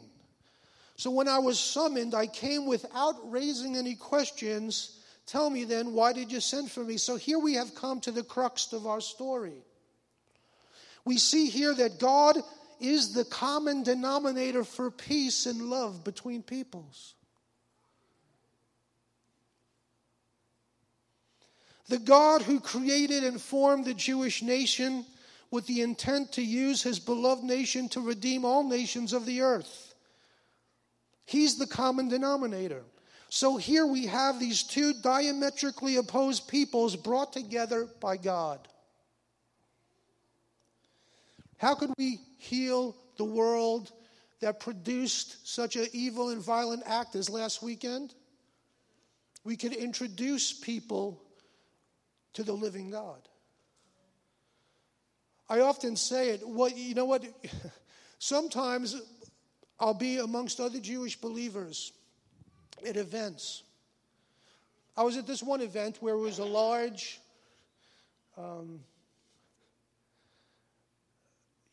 So 0.98 1.12
when 1.12 1.28
I 1.28 1.40
was 1.40 1.60
summoned, 1.60 2.14
I 2.14 2.28
came 2.28 2.66
without 2.66 3.16
raising 3.32 3.78
any 3.78 3.96
questions. 3.96 5.00
Tell 5.32 5.50
me 5.50 5.64
then, 5.64 5.94
why 5.94 6.12
did 6.12 6.30
you 6.30 6.42
send 6.42 6.70
for 6.70 6.84
me? 6.84 6.98
So 6.98 7.16
here 7.16 7.40
we 7.40 7.54
have 7.54 7.74
come 7.74 8.02
to 8.02 8.12
the 8.12 8.22
crux 8.22 8.74
of 8.74 8.86
our 8.86 9.00
story. 9.00 9.64
We 11.06 11.18
see 11.18 11.48
here 11.48 11.74
that 11.74 12.02
God 12.02 12.36
is 12.82 13.14
the 13.14 13.24
common 13.24 13.84
denominator 13.84 14.66
for 14.66 14.92
peace 14.92 15.46
and 15.46 15.70
love 15.70 16.04
between 16.04 16.44
peoples. 16.44 17.14
The 21.88 22.00
God 22.00 22.42
who 22.42 22.60
created 22.60 23.24
and 23.24 23.40
formed 23.40 23.86
the 23.86 23.94
Jewish 23.94 24.42
nation 24.42 25.06
with 25.50 25.66
the 25.66 25.80
intent 25.80 26.34
to 26.34 26.42
use 26.42 26.84
his 26.84 27.00
beloved 27.00 27.46
nation 27.46 27.88
to 27.90 28.02
redeem 28.02 28.44
all 28.44 28.66
nations 28.66 29.14
of 29.14 29.26
the 29.26 29.40
earth. 29.44 29.96
He's 31.24 31.58
the 31.58 31.68
common 31.68 32.10
denominator. 32.10 32.84
So 33.34 33.56
here 33.56 33.86
we 33.86 34.08
have 34.08 34.42
these 34.42 34.62
two 34.62 34.92
diametrically 34.92 35.96
opposed 35.96 36.50
peoples 36.50 36.98
brought 36.98 37.32
together 37.32 37.88
by 38.02 38.18
God. 38.18 38.60
How 41.56 41.74
could 41.74 41.94
we 41.98 42.20
heal 42.38 42.94
the 43.16 43.24
world 43.24 43.94
that 44.42 44.60
produced 44.60 45.48
such 45.48 45.78
an 45.78 45.88
evil 45.94 46.32
and 46.32 46.44
violent 46.44 46.84
act 46.86 47.16
as 47.16 47.30
last 47.30 47.64
weekend? 47.64 48.14
We 49.46 49.56
could 49.56 49.74
introduce 49.74 50.52
people 50.52 51.24
to 52.34 52.44
the 52.44 52.52
living 52.52 52.90
God. 52.90 53.22
I 55.48 55.62
often 55.62 55.96
say 55.96 56.32
it, 56.32 56.46
what 56.46 56.76
you 56.76 56.96
know 56.96 57.06
what 57.06 57.24
sometimes 58.20 59.02
I'll 59.80 59.94
be 59.94 60.18
amongst 60.18 60.60
other 60.60 60.82
Jewish 60.82 61.16
believers 61.16 61.94
at 62.86 62.98
events. 62.98 63.64
I 64.96 65.04
was 65.04 65.18
at 65.18 65.28
this 65.28 65.42
one 65.42 65.62
event 65.62 65.98
where 66.02 66.16
it 66.16 66.20
was 66.20 66.40
a 66.40 66.46
large 66.46 67.20
um, 68.38 68.82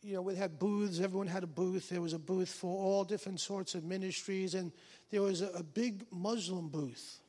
you 0.02 0.14
know, 0.14 0.22
we 0.22 0.36
had 0.36 0.58
booths. 0.58 1.00
Everyone 1.00 1.26
had 1.26 1.42
a 1.42 1.48
booth. 1.48 1.88
There 1.90 2.00
was 2.00 2.12
a 2.12 2.18
booth 2.18 2.48
for 2.48 2.74
all 2.74 3.04
different 3.04 3.40
sorts 3.40 3.74
of 3.74 3.84
ministries, 3.84 4.54
and 4.54 4.72
there 5.10 5.22
was 5.22 5.42
a, 5.42 5.48
a 5.48 5.62
big 5.62 6.06
Muslim 6.10 6.68
booth. 6.68 7.20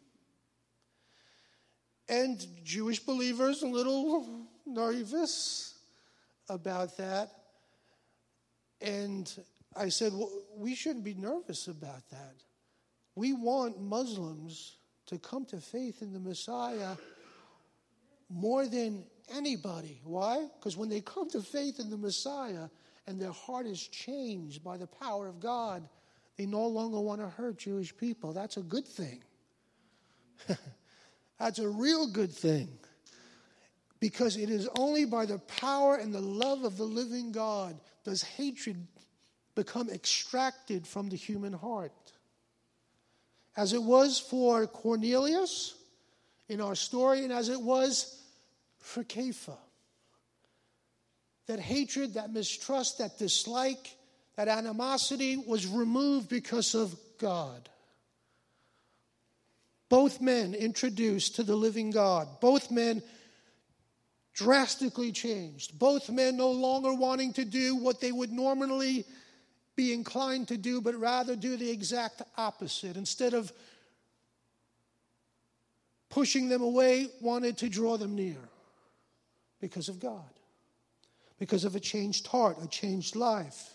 And 2.08 2.46
Jewish 2.64 3.00
believers 3.00 3.62
a 3.64 3.68
little 3.68 4.48
nervous 4.66 5.78
about 6.48 6.98
that. 6.98 7.32
And 8.82 9.32
I 9.76 9.90
said, 9.90 10.14
well, 10.14 10.32
we 10.56 10.74
shouldn't 10.74 11.04
be 11.04 11.14
nervous 11.14 11.68
about 11.68 12.10
that. 12.12 12.36
We 13.16 13.34
want 13.34 13.82
Muslims 13.82 14.78
to 15.08 15.18
come 15.18 15.46
to 15.46 15.58
faith 15.58 16.02
in 16.02 16.14
the 16.14 16.20
Messiah 16.20 16.96
more 18.30 18.68
than 18.68 19.04
anybody. 19.34 20.02
Why? 20.04 20.48
Because 20.58 20.78
when 20.78 20.90
they 20.90 21.02
come 21.02 21.30
to 21.32 21.42
faith 21.42 21.80
in 21.80 21.90
the 21.90 21.98
Messiah 21.98 22.70
and 23.08 23.20
their 23.20 23.32
heart 23.32 23.66
is 23.66 23.82
changed 23.88 24.64
by 24.64 24.78
the 24.78 24.88
power 24.88 25.28
of 25.28 25.40
God, 25.40 25.88
they 26.38 26.46
no 26.46 26.68
longer 26.68 27.00
want 27.00 27.22
to 27.22 27.28
hurt 27.28 27.58
Jewish 27.58 27.96
people. 27.96 28.34
That's 28.34 28.58
a 28.58 28.62
good 28.62 28.88
thing. 28.88 29.24
That's 31.40 31.60
a 31.60 31.68
real 31.68 32.08
good 32.08 32.32
thing. 32.32 32.70
Because 34.00 34.38
it 34.38 34.50
is 34.50 34.70
only 34.78 35.06
by 35.06 35.26
the 35.26 35.40
power 35.40 35.96
and 35.96 36.14
the 36.14 36.22
love 36.22 36.64
of 36.64 36.78
the 36.78 36.86
living 36.86 37.32
God 37.32 37.78
does 38.06 38.22
hatred 38.22 38.88
become 39.56 39.90
extracted 39.90 40.88
from 40.88 41.10
the 41.10 41.18
human 41.18 41.52
heart. 41.52 41.92
As 43.58 43.74
it 43.74 43.82
was 43.82 44.20
for 44.20 44.68
Cornelius 44.68 45.76
in 46.48 46.62
our 46.62 46.76
story, 46.76 47.24
and 47.24 47.34
as 47.34 47.50
it 47.50 47.62
was 47.62 48.22
for 48.80 49.04
Kepha. 49.04 49.58
That 51.48 51.60
hatred, 51.60 52.14
that 52.14 52.32
mistrust, 52.32 53.00
that 53.00 53.18
dislike, 53.18 53.96
that 54.36 54.48
animosity 54.48 55.38
was 55.38 55.68
removed 55.68 56.30
because 56.30 56.76
of 56.76 56.96
God. 57.18 57.70
Both 59.90 60.22
men 60.22 60.54
introduced 60.54 61.36
to 61.36 61.44
the 61.44 61.56
living 61.56 61.90
God. 61.90 62.28
Both 62.40 62.70
men 62.70 63.02
drastically 64.34 65.12
changed. 65.12 65.78
Both 65.78 66.10
men 66.10 66.38
no 66.38 66.52
longer 66.52 66.94
wanting 66.94 67.34
to 67.34 67.44
do 67.44 67.76
what 67.76 68.00
they 68.00 68.12
would 68.12 68.32
normally 68.32 69.06
be 69.80 69.94
inclined 69.94 70.50
to 70.50 70.58
do, 70.58 70.82
but 70.82 70.94
rather 71.00 71.38
do 71.38 71.56
the 71.56 71.70
exact 71.72 72.22
opposite. 72.36 72.98
Instead 72.98 73.34
of 73.34 73.54
pushing 76.10 76.50
them 76.50 76.62
away, 76.62 77.08
wanted 77.22 77.58
to 77.60 77.70
draw 77.70 77.96
them 77.96 78.14
near. 78.14 78.50
Because 79.62 79.88
of 79.88 80.02
God. 80.02 80.30
Because 81.40 81.64
of 81.64 81.78
a 81.78 81.80
changed 81.80 82.28
heart, 82.28 82.58
a 82.62 82.68
changed 82.68 83.16
life. 83.16 83.70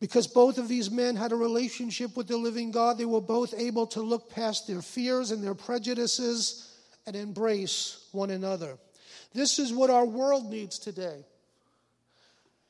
Because 0.00 0.26
both 0.26 0.58
of 0.58 0.68
these 0.68 0.90
men 0.90 1.16
had 1.16 1.32
a 1.32 1.36
relationship 1.36 2.14
with 2.14 2.28
the 2.28 2.36
living 2.36 2.70
God, 2.70 2.98
they 2.98 3.06
were 3.06 3.22
both 3.22 3.54
able 3.56 3.86
to 3.86 4.02
look 4.02 4.30
past 4.30 4.66
their 4.66 4.82
fears 4.82 5.30
and 5.30 5.42
their 5.42 5.54
prejudices 5.54 6.76
and 7.06 7.16
embrace 7.16 8.06
one 8.12 8.28
another. 8.28 8.76
This 9.32 9.58
is 9.58 9.72
what 9.72 9.88
our 9.88 10.04
world 10.04 10.50
needs 10.50 10.78
today. 10.78 11.24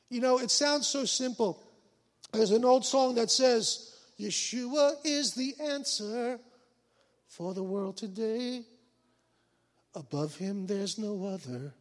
You 0.09 0.21
know, 0.21 0.39
it 0.39 0.49
sounds 0.49 0.87
so 0.87 1.03
simple. 1.03 1.61
There's 2.31 2.51
an 2.51 2.65
old 2.65 2.85
song 2.85 3.15
that 3.15 3.31
says, 3.31 3.95
Yeshua 4.19 4.95
is 5.03 5.33
the 5.33 5.55
answer 5.61 6.39
for 7.27 7.53
the 7.53 7.63
world 7.63 7.97
today. 7.97 8.63
Above 9.95 10.35
him 10.35 10.67
there's 10.67 10.97
no 10.97 11.25
other. 11.25 11.73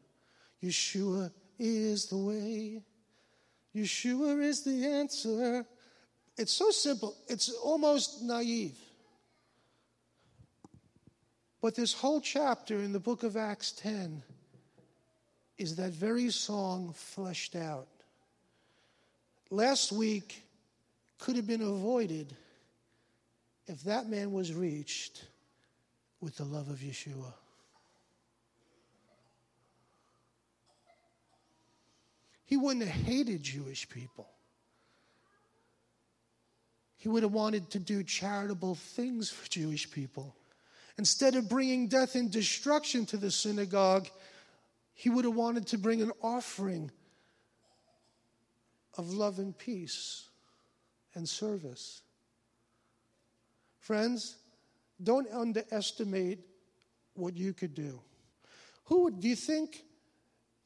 Yeshua 0.62 1.30
is 1.58 2.06
the 2.06 2.16
way. 2.16 2.82
Yeshua 3.74 4.42
is 4.42 4.62
the 4.62 4.86
answer. 4.86 5.66
It's 6.36 6.52
so 6.52 6.70
simple, 6.70 7.16
it's 7.26 7.50
almost 7.50 8.22
naive. 8.22 8.78
But 11.60 11.74
this 11.74 11.92
whole 11.92 12.20
chapter 12.20 12.76
in 12.76 12.92
the 12.92 13.00
book 13.00 13.24
of 13.24 13.36
Acts 13.36 13.72
10 13.72 14.22
is 15.58 15.74
that 15.76 15.90
very 15.90 16.30
song 16.30 16.92
fleshed 16.94 17.56
out. 17.56 17.88
Last 19.50 19.92
week 19.92 20.42
could 21.18 21.36
have 21.36 21.46
been 21.46 21.62
avoided 21.62 22.34
if 23.66 23.82
that 23.82 24.08
man 24.08 24.32
was 24.32 24.52
reached 24.52 25.24
with 26.20 26.36
the 26.36 26.44
love 26.44 26.68
of 26.68 26.78
Yeshua. 26.78 27.32
He 32.44 32.56
wouldn't 32.56 32.86
have 32.86 33.04
hated 33.04 33.42
Jewish 33.42 33.88
people. 33.88 34.28
He 36.96 37.08
would 37.08 37.22
have 37.22 37.32
wanted 37.32 37.70
to 37.70 37.78
do 37.78 38.02
charitable 38.02 38.74
things 38.74 39.30
for 39.30 39.48
Jewish 39.48 39.90
people. 39.90 40.34
Instead 40.96 41.36
of 41.36 41.48
bringing 41.48 41.88
death 41.88 42.16
and 42.16 42.30
destruction 42.30 43.06
to 43.06 43.16
the 43.16 43.30
synagogue, 43.30 44.08
he 44.94 45.10
would 45.10 45.24
have 45.24 45.34
wanted 45.34 45.66
to 45.68 45.78
bring 45.78 46.02
an 46.02 46.10
offering 46.22 46.90
of 48.98 49.14
love 49.14 49.38
and 49.38 49.56
peace 49.56 50.28
and 51.14 51.26
service. 51.26 52.02
Friends, 53.78 54.36
don't 55.02 55.30
underestimate 55.32 56.40
what 57.14 57.36
you 57.36 57.54
could 57.54 57.74
do. 57.74 58.00
Who 58.86 59.04
would, 59.04 59.20
do 59.20 59.28
you 59.28 59.36
think 59.36 59.84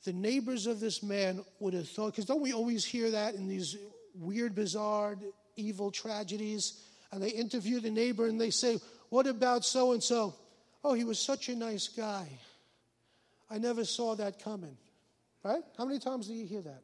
the 0.05 0.13
neighbors 0.13 0.67
of 0.67 0.81
this 0.81 1.03
man 1.03 1.45
would 1.61 1.75
have 1.75 1.89
thought, 1.89 2.13
because 2.13 2.25
don't 2.25 2.41
we 2.41 2.53
always 2.53 2.85
hear 2.85 3.11
that 3.11 3.35
in 3.35 3.49
these 3.49 3.77
weird, 4.15 4.55
bizarre, 4.55 5.17
evil 5.57 5.91
tragedies? 5.91 6.83
And 7.13 7.23
they 7.23 7.29
interview 7.29 7.81
the 7.81 7.91
neighbor 7.91 8.27
and 8.27 8.41
they 8.41 8.51
say, 8.51 8.81
What 9.11 9.27
about 9.27 9.65
so 9.65 9.93
and 9.93 10.03
so? 10.03 10.35
Oh, 10.83 10.95
he 10.95 11.05
was 11.05 11.19
such 11.19 11.49
a 11.51 11.55
nice 11.55 11.89
guy. 11.89 12.27
I 13.51 13.59
never 13.59 13.85
saw 13.85 14.15
that 14.17 14.43
coming. 14.43 14.77
Right? 15.45 15.63
How 15.77 15.85
many 15.85 15.99
times 15.99 16.29
do 16.29 16.35
you 16.35 16.47
hear 16.47 16.63
that? 16.63 16.83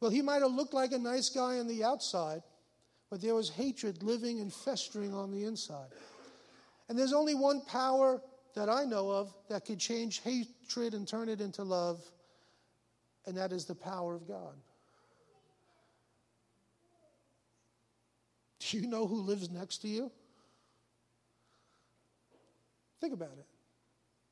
Well, 0.00 0.10
he 0.10 0.22
might 0.22 0.42
have 0.42 0.52
looked 0.52 0.74
like 0.74 0.92
a 0.92 0.98
nice 0.98 1.28
guy 1.28 1.58
on 1.58 1.66
the 1.66 1.84
outside, 1.84 2.42
but 3.10 3.20
there 3.20 3.34
was 3.34 3.50
hatred 3.50 4.02
living 4.02 4.40
and 4.40 4.52
festering 4.52 5.14
on 5.14 5.30
the 5.30 5.44
inside. 5.44 5.90
And 6.88 6.98
there's 6.98 7.12
only 7.12 7.34
one 7.34 7.60
power 7.60 8.20
that 8.54 8.68
I 8.68 8.84
know 8.84 9.10
of 9.10 9.32
that 9.48 9.64
could 9.64 9.78
change 9.78 10.20
hatred 10.20 10.94
and 10.94 11.06
turn 11.06 11.28
it 11.28 11.40
into 11.40 11.62
love, 11.62 12.02
and 13.26 13.36
that 13.36 13.52
is 13.52 13.66
the 13.66 13.74
power 13.74 14.14
of 14.14 14.26
God. 14.26 14.54
Do 18.60 18.78
you 18.78 18.86
know 18.86 19.06
who 19.06 19.20
lives 19.20 19.50
next 19.50 19.78
to 19.78 19.88
you? 19.88 20.10
Think 23.00 23.14
about 23.14 23.32
it. 23.38 23.46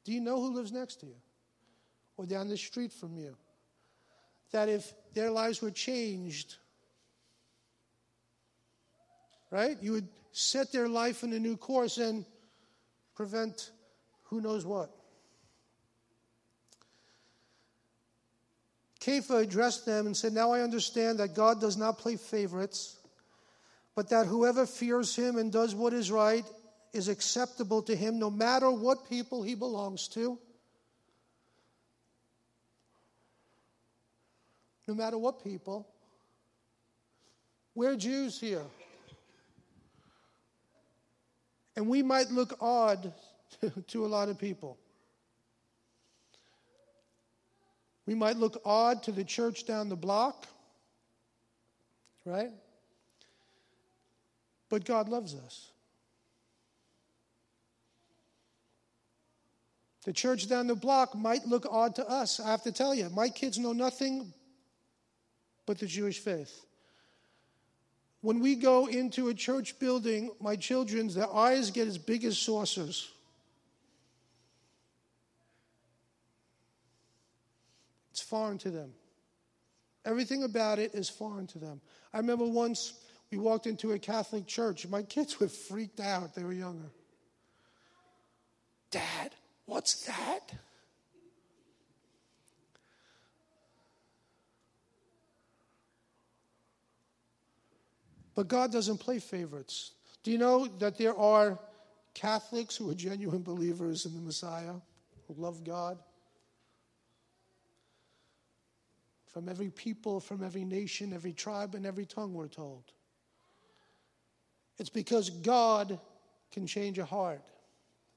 Do 0.04 0.12
you 0.12 0.20
know 0.20 0.40
who 0.40 0.54
lives 0.54 0.72
next 0.72 0.96
to 1.00 1.07
you? 1.07 1.16
or 2.18 2.26
down 2.26 2.48
the 2.48 2.57
street 2.57 2.92
from 2.92 3.16
you. 3.16 3.35
That 4.53 4.69
if 4.69 4.93
their 5.15 5.31
lives 5.31 5.61
were 5.61 5.71
changed, 5.71 6.57
right, 9.51 9.77
you 9.81 9.93
would 9.93 10.09
set 10.33 10.73
their 10.73 10.89
life 10.89 11.23
in 11.23 11.33
a 11.33 11.39
new 11.39 11.57
course 11.57 11.99
and 11.99 12.25
prevent 13.15 13.71
who 14.25 14.41
knows 14.41 14.65
what. 14.65 14.91
Kepha 19.01 19.43
addressed 19.43 19.87
them 19.87 20.07
and 20.07 20.17
said, 20.17 20.33
Now 20.33 20.53
I 20.53 20.61
understand 20.61 21.19
that 21.19 21.35
God 21.35 21.61
does 21.61 21.77
not 21.77 21.99
play 21.99 22.17
favorites, 22.17 22.97
but 23.95 24.11
that 24.11 24.27
whoever 24.27 24.67
fears 24.67 25.15
him 25.17 25.37
and 25.37 25.51
does 25.51 25.75
what 25.75 25.93
is 25.93 26.11
right 26.11 26.45
is 26.93 27.09
acceptable 27.09 27.83
to 27.83 27.97
him, 27.97 28.19
no 28.19 28.31
matter 28.31 28.71
what 28.71 29.09
people 29.09 29.43
he 29.43 29.55
belongs 29.55 30.09
to. 30.09 30.39
No 34.88 34.94
matter 34.94 35.18
what 35.18 35.44
people. 35.44 35.87
We're 37.74 37.94
Jews 37.94 38.40
here. 38.40 38.64
And 41.77 41.87
we 41.87 42.03
might 42.03 42.31
look 42.31 42.57
odd 42.59 43.12
to 43.88 44.07
a 44.07 44.09
lot 44.09 44.31
of 44.31 44.38
people. 44.38 44.79
We 48.07 48.14
might 48.14 48.38
look 48.38 48.62
odd 48.64 49.03
to 49.03 49.12
the 49.12 49.22
church 49.22 49.66
down 49.66 49.90
the 49.90 49.96
block, 49.96 50.46
right? 52.24 52.51
But 54.70 54.87
God 54.87 55.11
loves 55.11 55.35
us. 55.35 55.70
The 60.07 60.14
church 60.14 60.48
down 60.48 60.66
the 60.66 60.74
block 60.74 61.14
might 61.14 61.46
look 61.46 61.66
odd 61.70 61.94
to 61.96 62.09
us. 62.09 62.40
I 62.40 62.51
have 62.51 62.62
to 62.62 62.72
tell 62.72 62.94
you, 62.94 63.11
my 63.11 63.29
kids 63.29 63.59
know 63.59 63.74
nothing 63.74 64.33
but 65.68 65.78
the 65.78 65.87
Jewish 65.87 66.18
faith. 66.18 66.64
When 68.22 68.40
we 68.40 68.54
go 68.54 68.87
into 68.87 69.28
a 69.28 69.35
church 69.35 69.78
building, 69.78 70.31
my 70.40 70.57
children's 70.57 71.14
their 71.14 71.31
eyes 71.31 71.70
get 71.70 71.87
as 71.87 71.98
big 71.98 72.24
as 72.24 72.38
saucers. 72.38 73.11
It's 78.11 78.22
foreign 78.22 78.57
to 78.59 78.70
them. 78.70 78.94
Everything 80.07 80.42
about 80.42 80.78
it 80.78 80.94
is 80.94 81.11
foreign 81.11 81.46
to 81.48 81.59
them. 81.59 81.83
I 82.14 82.16
remember 82.16 82.46
once 82.46 82.94
we 83.31 83.37
walked 83.37 83.66
into 83.66 83.92
a 83.92 83.98
Catholic 83.98 84.46
church. 84.46 84.88
My 84.88 85.02
kids 85.02 85.38
were 85.38 85.48
freaked 85.48 86.00
out. 86.00 86.35
They 86.35 86.44
were 86.44 86.54
younger. 86.54 86.88
Dad, 88.90 89.35
what's 89.66 90.07
that? 90.07 90.50
But 98.38 98.46
God 98.46 98.70
doesn't 98.70 98.98
play 98.98 99.18
favorites. 99.18 99.90
Do 100.22 100.31
you 100.31 100.38
know 100.38 100.68
that 100.79 100.96
there 100.96 101.18
are 101.18 101.59
Catholics 102.14 102.77
who 102.77 102.88
are 102.88 102.94
genuine 102.94 103.42
believers 103.42 104.07
in 104.07 104.14
the 104.14 104.20
Messiah, 104.20 104.74
who 105.27 105.35
love 105.37 105.64
God? 105.64 105.98
from 109.33 109.48
every 109.48 109.70
people, 109.70 110.20
from 110.20 110.42
every 110.42 110.64
nation, 110.64 111.12
every 111.12 111.33
tribe, 111.33 111.74
and 111.74 111.85
every 111.85 112.07
tongue, 112.07 112.33
we're 112.33 112.48
told. 112.48 112.83
It's 114.79 114.88
because 114.88 115.31
God 115.31 115.98
can 116.51 116.66
change 116.66 116.98
a 116.98 117.05
heart. 117.05 117.42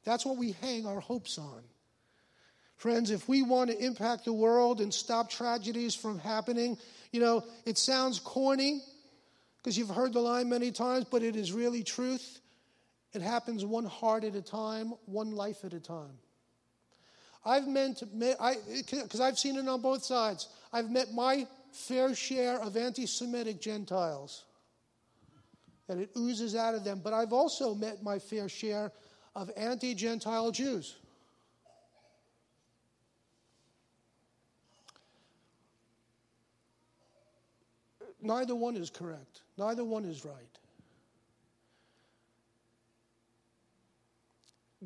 That's 0.03 0.25
what 0.25 0.37
we 0.37 0.53
hang 0.61 0.85
our 0.85 0.99
hopes 0.99 1.37
on. 1.37 1.61
Friends, 2.77 3.11
if 3.11 3.27
we 3.27 3.43
want 3.43 3.69
to 3.69 3.77
impact 3.77 4.25
the 4.25 4.33
world 4.33 4.81
and 4.81 4.93
stop 4.93 5.29
tragedies 5.29 5.93
from 5.93 6.17
happening, 6.17 6.77
you 7.11 7.19
know, 7.19 7.43
it 7.65 7.77
sounds 7.77 8.19
corny 8.19 8.81
because 9.61 9.77
you've 9.77 9.89
heard 9.89 10.13
the 10.13 10.19
line 10.19 10.49
many 10.49 10.71
times, 10.71 11.05
but 11.09 11.21
it 11.21 11.35
is 11.35 11.51
really 11.51 11.83
truth. 11.83 12.39
It 13.13 13.21
happens 13.21 13.63
one 13.65 13.85
heart 13.85 14.23
at 14.23 14.35
a 14.35 14.41
time, 14.41 14.93
one 15.05 15.31
life 15.31 15.63
at 15.63 15.73
a 15.73 15.79
time. 15.79 16.17
I've 17.45 17.67
meant, 17.67 18.03
because 18.17 19.19
I've 19.19 19.37
seen 19.37 19.57
it 19.57 19.67
on 19.67 19.81
both 19.81 20.03
sides. 20.03 20.47
I've 20.71 20.89
met 20.89 21.13
my 21.13 21.47
fair 21.71 22.13
share 22.15 22.59
of 22.59 22.77
anti 22.77 23.05
Semitic 23.05 23.59
Gentiles, 23.59 24.45
and 25.89 25.99
it 25.99 26.11
oozes 26.17 26.55
out 26.55 26.75
of 26.75 26.83
them. 26.83 27.01
But 27.03 27.13
I've 27.13 27.33
also 27.33 27.73
met 27.73 28.03
my 28.03 28.19
fair 28.19 28.47
share 28.47 28.91
of 29.35 29.49
anti 29.57 29.95
Gentile 29.95 30.51
Jews. 30.51 30.95
Neither 38.21 38.55
one 38.55 38.75
is 38.75 38.89
correct, 38.89 39.41
neither 39.57 39.83
one 39.83 40.05
is 40.05 40.23
right. 40.23 40.35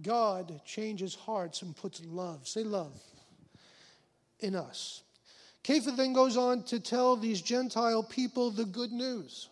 God 0.01 0.61
changes 0.65 1.15
hearts 1.15 1.61
and 1.61 1.75
puts 1.75 2.01
love, 2.05 2.47
say 2.47 2.63
love, 2.63 3.01
in 4.39 4.55
us. 4.55 5.03
Kepha 5.63 5.95
then 5.95 6.13
goes 6.13 6.37
on 6.37 6.63
to 6.63 6.79
tell 6.79 7.15
these 7.15 7.41
Gentile 7.41 8.03
people 8.03 8.51
the 8.51 8.65
good 8.65 8.91
news. 8.91 9.49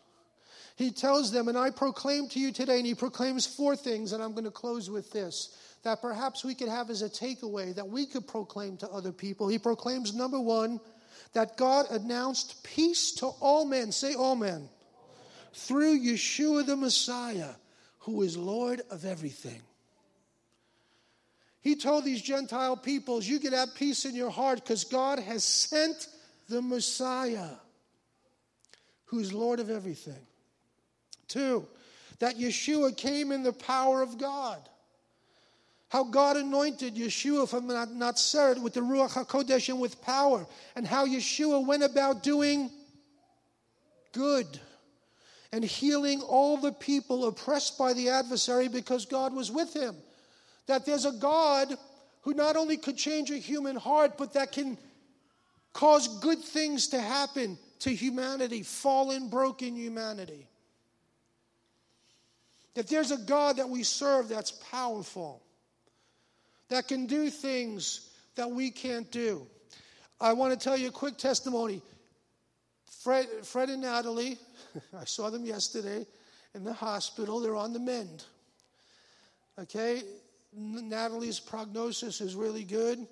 He 0.76 0.91
tells 0.91 1.32
them, 1.32 1.48
and 1.48 1.58
I 1.58 1.69
proclaim 1.69 2.28
to 2.30 2.39
you 2.39 2.52
today, 2.52 2.78
and 2.78 2.86
he 2.86 2.96
proclaims 2.96 3.46
four 3.46 3.76
things, 3.76 4.12
and 4.12 4.22
I'm 4.22 4.34
going 4.34 4.43
to 4.43 4.52
close 4.52 4.89
with 4.89 5.12
this 5.12 5.58
that 5.84 6.02
perhaps 6.02 6.46
we 6.46 6.56
could 6.56 6.69
have 6.69 6.89
as 6.89 7.02
a 7.02 7.10
takeaway 7.10 7.76
that 7.76 7.88
we 7.88 8.06
could 8.06 8.26
proclaim 8.26 8.78
to 8.78 8.89
other 8.89 9.12
people. 9.12 9.48
He 9.50 9.60
proclaims, 9.60 10.13
number 10.13 10.39
one, 10.39 10.80
that 11.34 11.58
God 11.58 11.88
announced 11.89 12.63
peace 12.63 13.12
to 13.13 13.28
all 13.28 13.65
men. 13.65 13.91
Say, 13.91 14.13
all 14.13 14.36
men. 14.36 14.69
Through 15.54 16.00
Yeshua 16.00 16.65
the 16.65 16.76
Messiah, 16.76 17.52
who 18.00 18.22
is 18.22 18.38
Lord 18.38 18.82
of 18.89 19.06
everything. 19.06 19.62
He 21.62 21.76
told 21.76 22.04
these 22.04 22.22
Gentile 22.22 22.76
peoples, 22.76 23.28
You 23.28 23.39
can 23.39 23.54
have 23.54 23.74
peace 23.76 24.06
in 24.06 24.15
your 24.15 24.30
heart 24.30 24.63
because 24.63 24.84
God 24.84 25.19
has 25.19 25.43
sent 25.43 26.08
the 26.50 26.62
Messiah, 26.62 27.52
who's 29.06 29.32
Lord 29.32 29.60
of 29.60 29.69
everything. 29.69 30.28
Two, 31.28 31.65
that 32.19 32.38
Yeshua 32.38 32.96
came 32.96 33.32
in 33.32 33.43
the 33.43 33.54
power 33.54 34.02
of 34.02 34.17
God. 34.17 34.60
How 35.94 36.04
God 36.04 36.38
anointed 36.38 36.96
Yeshua 36.96 37.48
from 37.48 37.68
Nazareth 37.68 38.60
with 38.60 38.74
the 38.74 38.80
Ruach 38.80 39.12
HaKodesh 39.12 39.70
and 39.70 39.80
with 39.80 40.02
power, 40.02 40.44
and 40.76 40.88
how 40.88 41.06
Yeshua 41.06 41.64
went 41.64 41.84
about 41.84 42.24
doing 42.24 42.72
good 44.12 44.48
and 45.52 45.64
healing 45.64 46.22
all 46.22 46.58
the 46.58 46.72
people 46.72 47.28
oppressed 47.28 47.78
by 47.78 47.94
the 47.94 48.10
adversary 48.10 48.68
because 48.68 49.06
God 49.06 49.36
was 49.36 49.52
with 49.52 49.76
him 49.76 49.96
that 50.66 50.84
there's 50.84 51.06
a 51.06 51.12
God 51.12 51.68
who 52.22 52.34
not 52.34 52.56
only 52.56 52.78
could 52.78 52.98
change 52.98 53.30
a 53.30 53.38
human 53.38 53.76
heart, 53.76 54.18
but 54.18 54.34
that 54.34 54.52
can 54.52 54.80
cause 55.74 56.08
good 56.22 56.40
things 56.40 56.88
to 56.88 57.00
happen 57.00 57.56
to 57.82 57.94
humanity, 57.94 58.64
fallen, 58.64 59.30
broken 59.30 59.76
humanity. 59.76 60.48
That 62.74 62.88
there's 62.88 63.12
a 63.12 63.18
God 63.18 63.58
that 63.58 63.70
we 63.70 63.84
serve 63.84 64.28
that's 64.28 64.50
powerful, 64.72 65.44
that 66.69 66.88
can 66.88 67.06
do 67.06 67.30
things 67.30 68.10
that 68.36 68.49
we 68.49 68.71
can't 68.71 69.12
do. 69.12 69.45
I 70.19 70.34
want 70.34 70.58
to 70.58 70.63
tell 70.63 70.78
you 70.78 70.88
a 70.88 70.91
quick 70.91 71.17
testimony. 71.17 71.82
Fred, 73.04 73.28
Fred 73.43 73.69
and 73.69 73.82
Natalie, 73.82 74.38
I 74.99 75.06
saw 75.06 75.30
them 75.30 75.45
yesterday 75.45 76.06
in 76.56 76.63
the 76.63 76.73
hospital. 76.73 77.39
They're 77.39 77.56
on 77.56 77.73
the 77.73 77.80
mend. 77.80 78.23
Okay? 79.60 80.04
Natalie's 80.56 81.39
prognosis 81.39 82.21
is 82.21 82.36
really 82.36 82.63
good. 82.63 83.06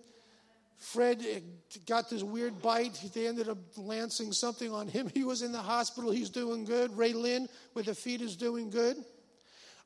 Fred 0.78 1.24
eh, 1.28 1.40
got 1.86 2.10
this 2.10 2.24
weird 2.24 2.60
bite. 2.62 3.00
They 3.14 3.28
ended 3.28 3.50
up 3.50 3.58
lancing 3.78 4.32
something 4.32 4.72
on 4.72 4.88
him. 4.88 5.10
He 5.14 5.24
was 5.24 5.42
in 5.42 5.52
the 5.52 5.60
hospital. 5.60 6.12
He's 6.12 6.30
doing 6.30 6.66
good. 6.66 6.96
Ray 6.98 7.14
Lynn 7.14 7.48
with 7.74 7.86
the 7.86 7.96
feet 7.96 8.22
is 8.22 8.36
doing 8.36 8.70
good. 8.70 8.98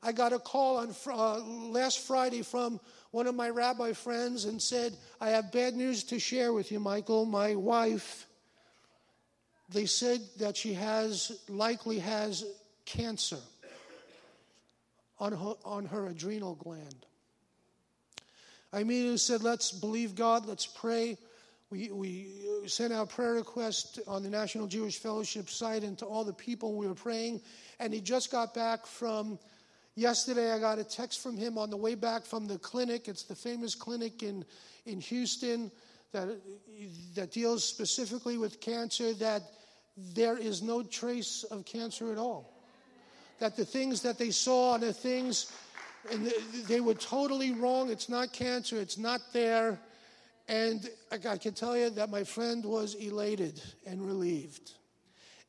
I 0.02 0.12
got 0.12 0.32
a 0.32 0.38
call 0.38 0.78
on 0.78 0.94
uh, 1.06 1.38
last 1.40 2.06
Friday 2.06 2.42
from 2.42 2.80
one 3.16 3.26
of 3.26 3.34
my 3.34 3.48
rabbi 3.48 3.94
friends 3.94 4.44
and 4.44 4.60
said, 4.60 4.94
I 5.22 5.30
have 5.30 5.50
bad 5.50 5.74
news 5.74 6.04
to 6.04 6.18
share 6.18 6.52
with 6.52 6.70
you, 6.70 6.78
Michael. 6.78 7.24
My 7.24 7.54
wife, 7.54 8.26
they 9.70 9.86
said 9.86 10.20
that 10.38 10.54
she 10.54 10.74
has, 10.74 11.32
likely 11.48 11.98
has 12.00 12.44
cancer 12.84 13.38
on 15.18 15.32
her, 15.32 15.54
on 15.64 15.86
her 15.86 16.08
adrenal 16.08 16.56
gland. 16.56 17.06
I 18.70 18.80
immediately 18.80 19.16
said, 19.16 19.42
let's 19.42 19.72
believe 19.72 20.14
God, 20.14 20.44
let's 20.44 20.66
pray. 20.66 21.16
We, 21.70 21.90
we 21.90 22.28
uh, 22.46 22.68
sent 22.68 22.92
out 22.92 23.08
prayer 23.08 23.32
requests 23.32 23.98
on 24.06 24.24
the 24.24 24.30
National 24.30 24.66
Jewish 24.66 24.98
Fellowship 24.98 25.48
site 25.48 25.84
and 25.84 25.96
to 26.00 26.04
all 26.04 26.22
the 26.22 26.34
people 26.34 26.74
we 26.74 26.86
were 26.86 26.94
praying. 26.94 27.40
And 27.80 27.94
he 27.94 28.02
just 28.02 28.30
got 28.30 28.52
back 28.52 28.84
from 28.84 29.38
yesterday. 29.96 30.52
I 30.52 30.60
got 30.60 30.78
a 30.78 30.84
text 30.84 31.22
from 31.22 31.36
him 31.36 31.58
on 31.58 31.70
the 31.70 31.76
way 31.76 31.94
back 31.94 32.24
from 32.24 32.46
the 32.46 32.58
clinic. 32.58 33.08
It's 33.08 33.24
the 33.24 33.34
famous 33.34 33.74
clinic 33.74 34.22
in, 34.22 34.44
in 34.84 35.00
Houston 35.00 35.72
that, 36.12 36.28
that 37.14 37.32
deals 37.32 37.64
specifically 37.64 38.38
with 38.38 38.60
cancer 38.60 39.12
that 39.14 39.42
there 40.14 40.38
is 40.38 40.62
no 40.62 40.82
trace 40.82 41.44
of 41.44 41.64
cancer 41.64 42.12
at 42.12 42.18
all. 42.18 42.52
That 43.38 43.56
the 43.56 43.64
things 43.64 44.02
that 44.02 44.18
they 44.18 44.30
saw 44.30 44.74
and 44.74 44.82
the 44.82 44.92
things, 44.92 45.52
and 46.10 46.30
they 46.68 46.80
were 46.80 46.94
totally 46.94 47.52
wrong. 47.52 47.90
It's 47.90 48.08
not 48.08 48.32
cancer, 48.32 48.76
it's 48.76 48.98
not 48.98 49.20
there. 49.32 49.80
And 50.48 50.88
I 51.10 51.18
can 51.18 51.54
tell 51.54 51.76
you 51.76 51.90
that 51.90 52.08
my 52.08 52.22
friend 52.22 52.64
was 52.64 52.94
elated 52.94 53.60
and 53.84 54.06
relieved. 54.06 54.72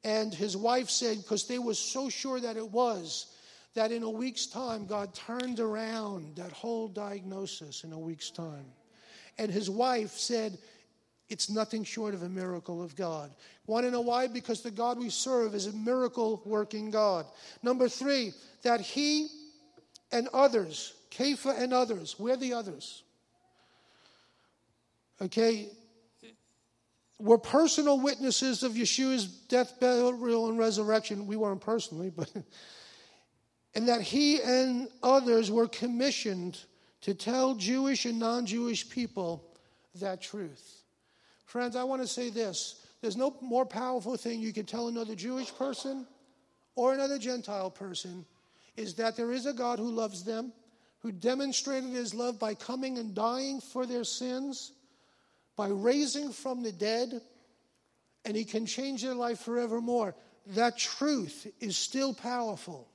And 0.04 0.34
his 0.34 0.58
wife 0.58 0.90
said, 0.90 1.18
because 1.18 1.48
they 1.48 1.60
were 1.60 1.76
so 1.76 2.10
sure 2.10 2.40
that 2.40 2.58
it 2.58 2.72
was, 2.72 3.28
that 3.78 3.92
in 3.92 4.02
a 4.02 4.10
week's 4.10 4.48
time, 4.48 4.88
God 4.88 5.14
turned 5.14 5.60
around 5.60 6.38
that 6.38 6.52
whole 6.52 6.88
diagnosis 6.88 7.84
in 7.84 7.94
a 7.94 8.00
week's 8.00 8.32
time. 8.32 8.66
And 9.38 9.52
his 9.52 9.70
wife 9.70 10.14
said, 10.14 10.58
it's 11.30 11.48
nothing 11.48 11.84
short 11.84 12.16
of 12.16 12.24
a 12.24 12.30
miracle 12.30 12.82
of 12.82 12.96
God. 12.96 13.30
Want 13.68 13.86
to 13.86 13.92
know 13.92 14.02
why? 14.02 14.26
Because 14.26 14.64
the 14.64 14.72
God 14.72 14.98
we 14.98 15.12
serve 15.12 15.54
is 15.54 15.68
a 15.68 15.74
miracle 15.74 16.42
working 16.44 16.90
God. 16.90 17.28
Number 17.62 17.88
three, 17.88 18.34
that 18.64 18.82
he 18.82 19.28
and 20.12 20.28
others, 20.34 20.96
Kepha 21.12 21.62
and 21.62 21.72
others, 21.72 22.16
we're 22.18 22.36
the 22.36 22.54
others. 22.54 23.04
Okay, 25.22 25.70
were 27.20 27.38
personal 27.38 28.00
witnesses 28.00 28.64
of 28.64 28.72
Yeshua's 28.72 29.28
death, 29.28 29.80
burial, 29.80 30.50
and 30.50 30.58
resurrection. 30.58 31.28
We 31.28 31.36
weren't 31.36 31.62
personally, 31.62 32.10
but. 32.10 32.32
and 33.78 33.88
that 33.90 34.02
he 34.02 34.42
and 34.42 34.88
others 35.04 35.52
were 35.52 35.68
commissioned 35.68 36.58
to 37.02 37.14
tell 37.14 37.54
Jewish 37.54 38.06
and 38.06 38.18
non 38.18 38.48
Jewish 38.48 38.90
people 38.90 39.44
that 40.00 40.20
truth. 40.20 40.82
Friends, 41.46 41.76
I 41.76 41.84
want 41.84 42.02
to 42.02 42.08
say 42.08 42.32
this 42.32 42.84
there's 43.02 43.16
no 43.16 43.38
more 43.40 43.68
powerful 43.68 44.18
thing 44.18 44.40
you 44.40 44.52
can 44.52 44.66
tell 44.66 44.88
another 44.88 45.14
Jewish 45.14 45.54
person 45.54 46.08
or 46.76 46.96
another 46.96 47.20
Gentile 47.20 47.70
person 47.70 48.26
is 48.78 48.96
that 48.96 49.16
there 49.16 49.32
is 49.32 49.46
a 49.46 49.54
God 49.54 49.78
who 49.78 49.92
loves 49.92 50.24
them, 50.24 50.54
who 51.02 51.12
demonstrated 51.12 51.92
his 51.92 52.16
love 52.16 52.40
by 52.40 52.56
coming 52.56 52.98
and 52.98 53.14
dying 53.14 53.62
for 53.62 53.86
their 53.86 54.04
sins, 54.04 54.72
by 55.56 55.68
raising 55.68 56.32
from 56.32 56.64
the 56.64 56.72
dead, 56.72 57.22
and 58.26 58.36
he 58.36 58.44
can 58.44 58.66
change 58.66 59.04
their 59.04 59.14
life 59.14 59.42
forevermore. 59.42 60.16
That 60.48 60.80
truth 60.80 61.46
is 61.60 61.78
still 61.78 62.16
powerful. 62.16 62.88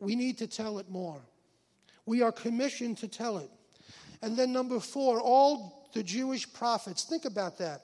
We 0.00 0.16
need 0.16 0.38
to 0.38 0.46
tell 0.46 0.78
it 0.78 0.90
more. 0.90 1.20
We 2.06 2.22
are 2.22 2.32
commissioned 2.32 2.98
to 2.98 3.08
tell 3.08 3.38
it. 3.38 3.50
And 4.22 4.36
then, 4.36 4.52
number 4.52 4.80
four, 4.80 5.20
all 5.20 5.88
the 5.92 6.02
Jewish 6.02 6.50
prophets. 6.52 7.04
Think 7.04 7.26
about 7.26 7.58
that. 7.58 7.82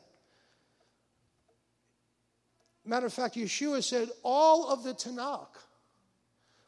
Matter 2.84 3.06
of 3.06 3.12
fact, 3.12 3.34
Yeshua 3.34 3.82
said 3.82 4.08
all 4.22 4.70
of 4.70 4.84
the 4.84 4.94
Tanakh, 4.94 5.58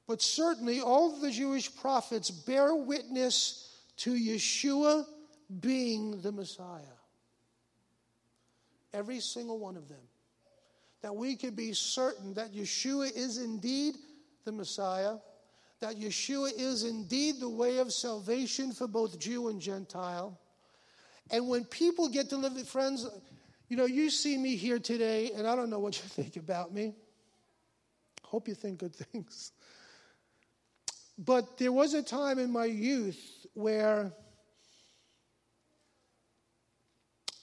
but 0.07 0.21
certainly 0.21 0.81
all 0.81 1.11
the 1.21 1.31
Jewish 1.31 1.75
prophets 1.75 2.31
bear 2.31 2.75
witness 2.75 3.77
to 3.99 4.13
Yeshua 4.13 5.05
being 5.61 6.21
the 6.21 6.33
Messiah. 6.33 6.83
Every 8.93 9.21
single 9.21 9.59
one 9.59 9.77
of 9.77 9.89
them. 9.89 9.99
That 11.03 11.15
we 11.15 11.37
can 11.37 11.55
be 11.55 11.73
certain 11.73 12.35
that 12.35 12.53
Yeshua 12.53 13.17
is 13.17 13.39
indeed 13.39 13.95
the 14.45 14.51
Messiah 14.51 15.19
that 15.81 15.97
Yeshua 15.97 16.51
is 16.57 16.85
indeed 16.85 17.41
the 17.41 17.49
way 17.49 17.79
of 17.79 17.93
salvation 17.93 18.73
for 18.73 18.87
both 18.87 19.19
Jew 19.19 19.49
and 19.49 19.61
Gentile. 19.61 20.39
And 21.31 21.49
when 21.49 21.65
people 21.65 22.09
get 22.09 22.29
delivered, 22.29 22.67
friends, 22.67 23.07
you 23.69 23.77
know, 23.77 23.85
you 23.85 24.11
see 24.11 24.37
me 24.37 24.57
here 24.57 24.79
today, 24.79 25.31
and 25.37 25.47
I 25.47 25.55
don't 25.55 25.71
know 25.71 25.79
what 25.79 25.97
you 26.03 26.09
think 26.09 26.37
about 26.37 26.73
me. 26.73 26.95
Hope 28.25 28.49
you 28.49 28.55
think 28.55 28.79
good 28.79 28.95
things. 28.95 29.53
But 31.19 31.59
there 31.59 31.73
was 31.73 31.95
a 31.95 32.03
time 32.03 32.39
in 32.39 32.51
my 32.51 32.67
youth 32.67 33.47
where 33.55 34.13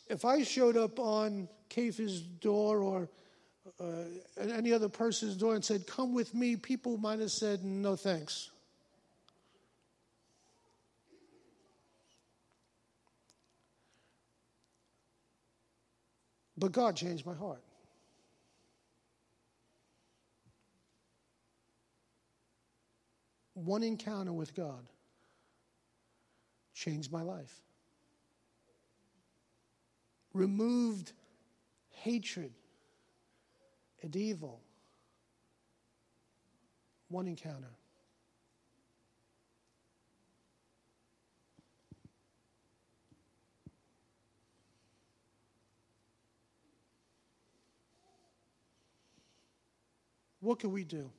if 0.08 0.24
I 0.24 0.44
showed 0.44 0.78
up 0.78 1.00
on 1.00 1.50
Kepha's 1.70 2.22
door 2.22 2.80
or 2.80 3.10
uh, 3.80 3.86
any 4.40 4.72
other 4.74 4.90
person's 4.90 5.36
door 5.36 5.56
and 5.56 5.64
said, 5.64 5.88
Come 5.88 6.14
with 6.14 6.34
me, 6.34 6.56
people 6.56 6.98
might 6.98 7.20
have 7.20 7.32
said, 7.32 7.64
No 7.64 7.96
thanks. 7.96 8.50
But 16.58 16.72
God 16.72 16.96
changed 16.96 17.26
my 17.26 17.34
heart. 17.34 17.62
One 23.56 23.84
encounter 23.84 24.34
with 24.34 24.54
God 24.54 24.88
changed 26.74 27.12
my 27.12 27.22
life. 27.22 27.54
Removed 30.34 31.14
hatred 31.90 32.52
and 34.06 34.16
evil. 34.16 34.62
One 37.10 37.28
encounter. 37.28 37.72
What 50.40 50.60
can 50.60 50.72
we 50.72 50.84
do 50.84 51.10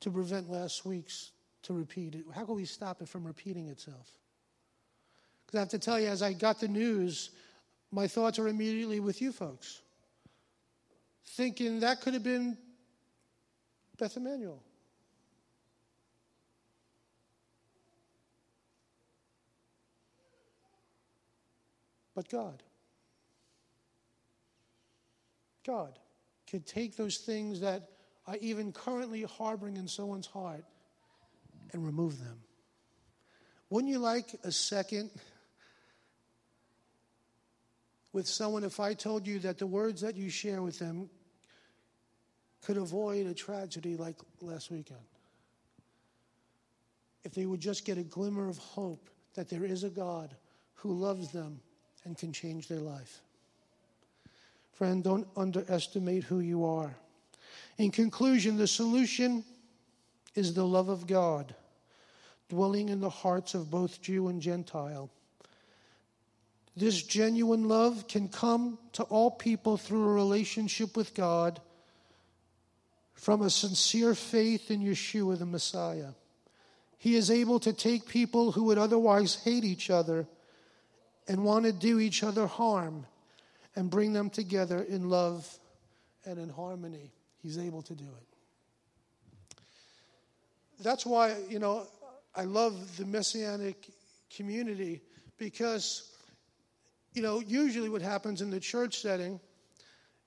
to 0.00 0.10
prevent 0.10 0.50
last 0.50 0.84
week's 0.84 1.30
to 1.62 1.72
repeat 1.72 2.16
it? 2.16 2.24
How 2.34 2.44
can 2.44 2.56
we 2.56 2.64
stop 2.64 3.00
it 3.00 3.08
from 3.08 3.24
repeating 3.24 3.68
itself? 3.68 4.10
Because 5.46 5.58
I 5.58 5.60
have 5.60 5.68
to 5.68 5.78
tell 5.78 6.00
you, 6.00 6.08
as 6.08 6.22
I 6.22 6.32
got 6.32 6.58
the 6.58 6.66
news, 6.66 7.30
my 7.92 8.08
thoughts 8.08 8.40
are 8.40 8.48
immediately 8.48 8.98
with 8.98 9.22
you 9.22 9.30
folks 9.30 9.82
thinking 11.36 11.80
that 11.80 12.00
could 12.00 12.14
have 12.14 12.22
been 12.22 12.56
Beth 13.98 14.16
Emanuel. 14.16 14.62
But 22.14 22.28
God, 22.28 22.62
God 25.64 25.98
can 26.48 26.62
take 26.62 26.96
those 26.96 27.18
things 27.18 27.60
that 27.60 27.90
are 28.26 28.36
even 28.40 28.72
currently 28.72 29.22
harboring 29.22 29.76
in 29.76 29.86
someone's 29.86 30.26
heart 30.26 30.64
and 31.72 31.84
remove 31.84 32.18
them. 32.18 32.40
Wouldn't 33.70 33.92
you 33.92 33.98
like 33.98 34.34
a 34.42 34.50
second 34.50 35.10
with 38.12 38.26
someone 38.26 38.64
if 38.64 38.80
I 38.80 38.94
told 38.94 39.26
you 39.26 39.38
that 39.40 39.58
the 39.58 39.66
words 39.66 40.00
that 40.00 40.16
you 40.16 40.30
share 40.30 40.62
with 40.62 40.78
them 40.78 41.10
could 42.64 42.76
avoid 42.76 43.26
a 43.26 43.34
tragedy 43.34 43.96
like 43.96 44.16
last 44.40 44.70
weekend. 44.70 45.00
If 47.24 47.34
they 47.34 47.46
would 47.46 47.60
just 47.60 47.84
get 47.84 47.98
a 47.98 48.02
glimmer 48.02 48.48
of 48.48 48.58
hope 48.58 49.10
that 49.34 49.48
there 49.48 49.64
is 49.64 49.84
a 49.84 49.90
God 49.90 50.34
who 50.74 50.92
loves 50.92 51.30
them 51.30 51.60
and 52.04 52.16
can 52.16 52.32
change 52.32 52.68
their 52.68 52.80
life. 52.80 53.20
Friend, 54.72 55.02
don't 55.02 55.26
underestimate 55.36 56.24
who 56.24 56.40
you 56.40 56.64
are. 56.64 56.94
In 57.78 57.90
conclusion, 57.90 58.56
the 58.56 58.66
solution 58.66 59.44
is 60.34 60.54
the 60.54 60.66
love 60.66 60.88
of 60.88 61.06
God 61.06 61.54
dwelling 62.48 62.88
in 62.88 63.00
the 63.00 63.10
hearts 63.10 63.54
of 63.54 63.70
both 63.70 64.00
Jew 64.00 64.28
and 64.28 64.40
Gentile. 64.40 65.10
This 66.76 67.02
genuine 67.02 67.68
love 67.68 68.06
can 68.08 68.28
come 68.28 68.78
to 68.92 69.02
all 69.04 69.30
people 69.30 69.76
through 69.76 70.04
a 70.04 70.14
relationship 70.14 70.96
with 70.96 71.12
God 71.12 71.60
from 73.18 73.42
a 73.42 73.50
sincere 73.50 74.14
faith 74.14 74.70
in 74.70 74.80
Yeshua 74.80 75.36
the 75.38 75.44
Messiah. 75.44 76.10
He 76.98 77.16
is 77.16 77.32
able 77.32 77.58
to 77.60 77.72
take 77.72 78.06
people 78.06 78.52
who 78.52 78.64
would 78.64 78.78
otherwise 78.78 79.34
hate 79.42 79.64
each 79.64 79.90
other 79.90 80.28
and 81.26 81.44
want 81.44 81.64
to 81.64 81.72
do 81.72 81.98
each 81.98 82.22
other 82.22 82.46
harm 82.46 83.06
and 83.74 83.90
bring 83.90 84.12
them 84.12 84.30
together 84.30 84.80
in 84.80 85.10
love 85.10 85.52
and 86.24 86.38
in 86.38 86.48
harmony. 86.48 87.10
He's 87.42 87.58
able 87.58 87.82
to 87.82 87.94
do 87.94 88.04
it. 88.04 89.58
That's 90.80 91.04
why, 91.04 91.34
you 91.48 91.58
know, 91.58 91.88
I 92.36 92.44
love 92.44 92.96
the 92.98 93.04
Messianic 93.04 93.90
community 94.34 95.00
because, 95.38 96.08
you 97.14 97.22
know, 97.22 97.40
usually 97.40 97.88
what 97.88 98.00
happens 98.00 98.42
in 98.42 98.50
the 98.50 98.60
church 98.60 99.00
setting, 99.00 99.40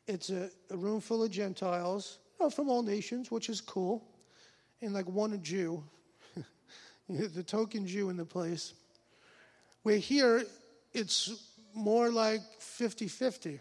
it's 0.08 0.30
a, 0.30 0.50
a 0.70 0.76
room 0.76 1.00
full 1.00 1.24
of 1.24 1.32
Gentiles 1.32 2.18
from 2.50 2.70
all 2.70 2.84
nations, 2.84 3.30
which 3.30 3.50
is 3.50 3.62
cool, 3.62 4.04
and 4.82 4.94
like 4.94 5.08
one 5.08 5.42
Jew, 5.44 5.84
the 7.10 7.44
token 7.44 7.86
Jew 7.86 8.10
in 8.10 8.18
the 8.18 8.26
place. 8.26 8.74
We're 9.84 9.98
here, 9.98 10.44
it's 10.94 11.50
more 11.74 12.10
like 12.10 12.42
50 12.60 13.08
50 13.08 13.60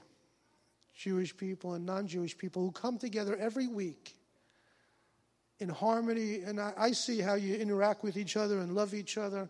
Jewish 0.95 1.35
people 1.37 1.75
and 1.75 1.87
non 1.87 2.07
Jewish 2.07 2.37
people 2.37 2.63
who 2.63 2.73
come 2.73 2.99
together 2.99 3.37
every 3.37 3.67
week 3.67 4.15
in 5.59 5.69
harmony. 5.69 6.43
And 6.43 6.61
I, 6.61 6.73
I, 6.77 6.93
see 6.93 7.21
how 7.21 7.35
you 7.35 7.55
interact 7.55 8.03
with 8.03 8.17
each 8.17 8.37
other 8.37 8.59
and 8.59 8.75
love 8.75 8.93
each 8.93 9.17
other 9.17 9.49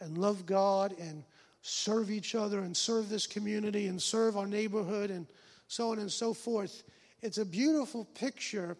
and 0.00 0.18
love 0.18 0.46
God 0.46 0.94
and 0.98 1.24
serve 1.62 2.10
each 2.10 2.34
other 2.34 2.60
and 2.60 2.76
serve 2.76 3.08
this 3.08 3.26
community 3.26 3.86
and 3.86 4.00
serve 4.00 4.36
our 4.36 4.46
neighborhood 4.46 5.10
and 5.10 5.26
so 5.66 5.90
on 5.90 5.98
and 5.98 6.12
so 6.12 6.32
forth. 6.32 6.84
It's 7.24 7.38
a 7.38 7.44
beautiful 7.46 8.04
picture 8.04 8.76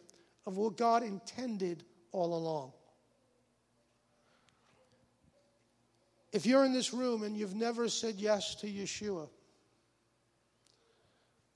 of 0.46 0.58
what 0.58 0.76
God 0.76 1.02
intended 1.02 1.82
all 2.12 2.36
along. 2.36 2.72
If 6.30 6.44
you're 6.44 6.66
in 6.66 6.74
this 6.74 6.92
room 6.92 7.22
and 7.22 7.34
you've 7.34 7.54
never 7.54 7.88
said 7.88 8.16
yes 8.18 8.54
to 8.56 8.66
Yeshua, 8.66 9.30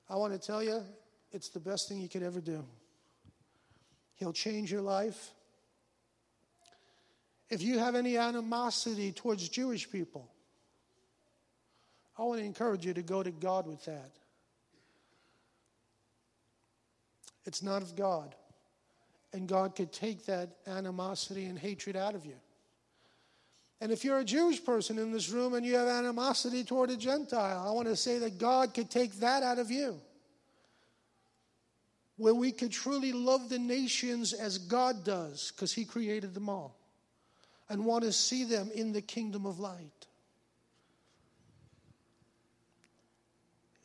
I 0.09 0.17
want 0.17 0.33
to 0.33 0.39
tell 0.39 0.63
you, 0.63 0.81
it's 1.31 1.51
the 1.51 1.61
best 1.61 1.91
thing 1.91 2.01
you 2.01 2.09
could 2.09 2.23
ever 2.23 2.41
do. 2.41 2.65
He'll 4.15 4.33
change 4.33 4.73
your 4.73 4.81
life. 4.81 5.33
If 7.51 7.61
you 7.61 7.79
have 7.79 7.97
any 7.97 8.17
animosity 8.17 9.13
towards 9.13 9.47
Jewish 9.51 9.91
people, 9.91 10.33
I 12.17 12.23
want 12.23 12.41
to 12.41 12.47
encourage 12.47 12.87
you 12.87 12.95
to 12.95 13.03
go 13.03 13.23
to 13.23 13.31
God 13.31 13.67
with 13.67 13.85
that. 13.85 14.13
It's 17.49 17.63
not 17.63 17.81
of 17.81 17.97
God. 17.97 18.35
And 19.33 19.49
God 19.49 19.75
could 19.75 19.91
take 19.91 20.27
that 20.27 20.51
animosity 20.67 21.47
and 21.47 21.59
hatred 21.59 21.97
out 21.97 22.15
of 22.15 22.27
you. 22.27 22.35
And 23.81 23.91
if 23.91 24.05
you're 24.05 24.19
a 24.19 24.25
Jewish 24.25 24.63
person 24.63 24.99
in 24.99 25.13
this 25.13 25.31
room 25.31 25.55
and 25.55 25.65
you 25.65 25.77
have 25.77 25.89
animosity 25.89 26.63
toward 26.63 26.91
a 26.91 26.97
Gentile, 26.97 27.67
I 27.67 27.71
want 27.73 27.89
to 27.89 27.97
say 27.97 28.19
that 28.19 28.39
God 28.39 28.75
could 28.75 28.91
take 28.91 29.15
that 29.21 29.43
out 29.43 29.59
of 29.59 29.71
you. 29.71 29.99
Where 32.19 32.35
we 32.35 32.53
could 32.53 32.71
truly 32.71 33.13
love 33.13 33.49
the 33.49 33.59
nations 33.59 34.35
as 34.35 34.59
God 34.59 35.03
does, 35.03 35.51
because 35.55 35.73
He 35.73 35.87
created 35.87 36.35
them 36.35 36.51
all, 36.51 36.77
and 37.71 37.85
want 37.85 38.05
to 38.05 38.13
see 38.13 38.45
them 38.45 38.71
in 38.75 38.93
the 38.93 39.01
kingdom 39.01 39.47
of 39.47 39.59
light. 39.59 40.07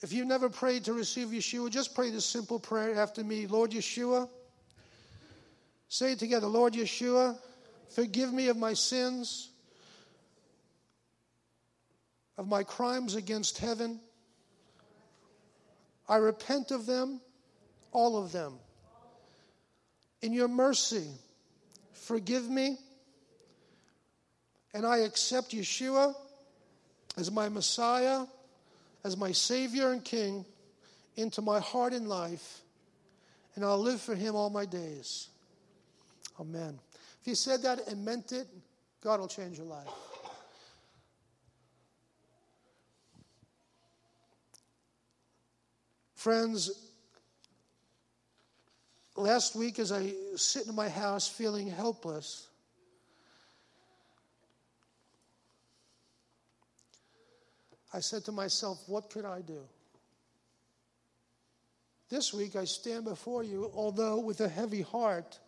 If 0.04 0.12
you've 0.12 0.28
never 0.28 0.50
prayed 0.50 0.84
to 0.84 0.94
receive 0.94 1.30
Yeshua, 1.30 1.70
just 1.70 1.96
pray 1.96 2.12
this 2.12 2.26
simple 2.26 2.60
prayer 2.60 2.94
after 3.00 3.24
me 3.24 3.48
Lord 3.48 3.72
Yeshua, 3.72 4.28
say 5.88 6.12
it 6.12 6.20
together 6.20 6.46
Lord 6.46 6.74
Yeshua, 6.74 7.38
forgive 7.96 8.32
me 8.34 8.50
of 8.50 8.58
my 8.58 8.74
sins 8.74 9.50
of 12.38 12.50
my 12.50 12.64
crimes 12.64 13.16
against 13.16 13.60
heaven. 13.60 14.00
I 16.10 16.18
repent 16.18 16.72
of 16.72 16.86
them, 16.86 17.22
all 17.94 18.22
of 18.22 18.34
them. 18.34 18.56
In 20.22 20.34
your 20.34 20.50
mercy, 20.50 21.08
forgive 21.94 22.50
me, 22.50 22.78
and 24.74 24.86
I 24.86 24.98
accept 24.98 25.52
Yeshua 25.52 26.14
as 27.16 27.32
my 27.32 27.48
Messiah, 27.48 28.26
as 29.04 29.18
my 29.18 29.32
Savior 29.32 29.92
and 29.92 30.04
King 30.04 30.46
into 31.16 31.42
my 31.42 31.60
heart 31.60 31.94
and 31.94 32.08
life, 32.08 32.62
and 33.56 33.64
I'll 33.64 33.80
live 33.80 34.02
for 34.02 34.16
Him 34.16 34.36
all 34.36 34.50
my 34.50 34.66
days. 34.66 35.30
Amen. 36.40 36.80
If 37.22 37.28
you 37.28 37.36
said 37.36 37.62
that 37.64 37.88
and 37.88 38.04
meant 38.04 38.32
it, 38.32 38.48
God 39.02 39.20
will 39.20 39.28
change 39.28 39.58
your 39.58 39.68
life. 39.68 39.88
Friends, 46.16 46.72
last 49.18 49.56
week 49.56 49.78
as 49.78 49.92
I 49.92 50.14
sit 50.36 50.68
in 50.68 50.74
my 50.74 50.88
house 50.88 51.28
feeling 51.28 51.68
helpless, 51.68 52.48
I 57.94 58.00
said 58.00 58.26
to 58.26 58.32
myself, 58.32 58.84
What 58.88 59.10
could 59.10 59.26
I 59.26 59.42
do? 59.42 59.62
This 62.10 62.34
week 62.34 62.56
I 62.56 62.66
stand 62.66 63.06
before 63.06 63.44
you, 63.44 63.72
although 63.74 64.20
with 64.20 64.42
a 64.42 64.50
heavy 64.50 64.82
heart, 64.82 65.40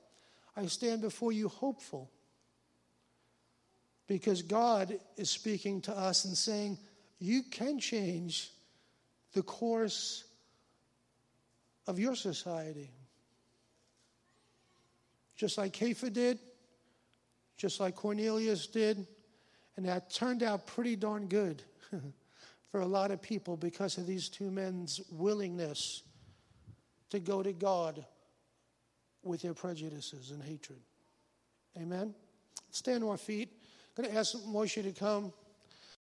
I 0.56 0.68
stand 0.68 1.02
before 1.02 1.32
you 1.32 1.50
hopeful. 1.50 2.10
Because 4.08 4.44
God 4.44 5.00
is 5.18 5.30
speaking 5.30 5.82
to 5.82 5.98
us 5.98 6.26
and 6.26 6.38
saying, 6.38 6.78
You 7.20 7.44
can 7.44 7.80
change 7.80 8.52
the 9.34 9.42
course 9.42 10.24
of 11.88 12.00
your 12.00 12.16
society. 12.16 12.92
Just 15.36 15.58
like 15.58 15.74
Kepha 15.74 16.14
did, 16.14 16.40
just 17.58 17.80
like 17.80 17.96
Cornelius 17.96 18.68
did, 18.68 19.06
and 19.76 19.86
that 19.88 20.10
turned 20.10 20.44
out 20.44 20.68
pretty 20.68 20.96
darn 20.96 21.28
good 21.28 21.62
for 22.76 22.82
a 22.82 22.86
lot 22.86 23.10
of 23.10 23.22
people 23.22 23.56
because 23.56 23.98
of 23.98 24.06
these 24.06 24.28
two 24.28 24.52
men's 24.52 25.00
willingness 25.10 26.04
to 27.10 27.22
go 27.22 27.42
to 27.42 27.54
God 27.54 28.06
with 29.24 29.42
their 29.42 29.54
prejudices 29.54 30.32
and 30.32 30.44
hatred. 30.44 30.82
Amen? 31.78 32.14
Stand 32.72 33.02
on 33.06 33.12
our 33.12 33.16
feet. 33.16 33.48
I'm 33.98 34.04
going 34.04 34.14
to 34.14 34.20
ask 34.20 34.36
Moshe 34.40 34.84
to 34.84 34.92
come. 34.92 35.32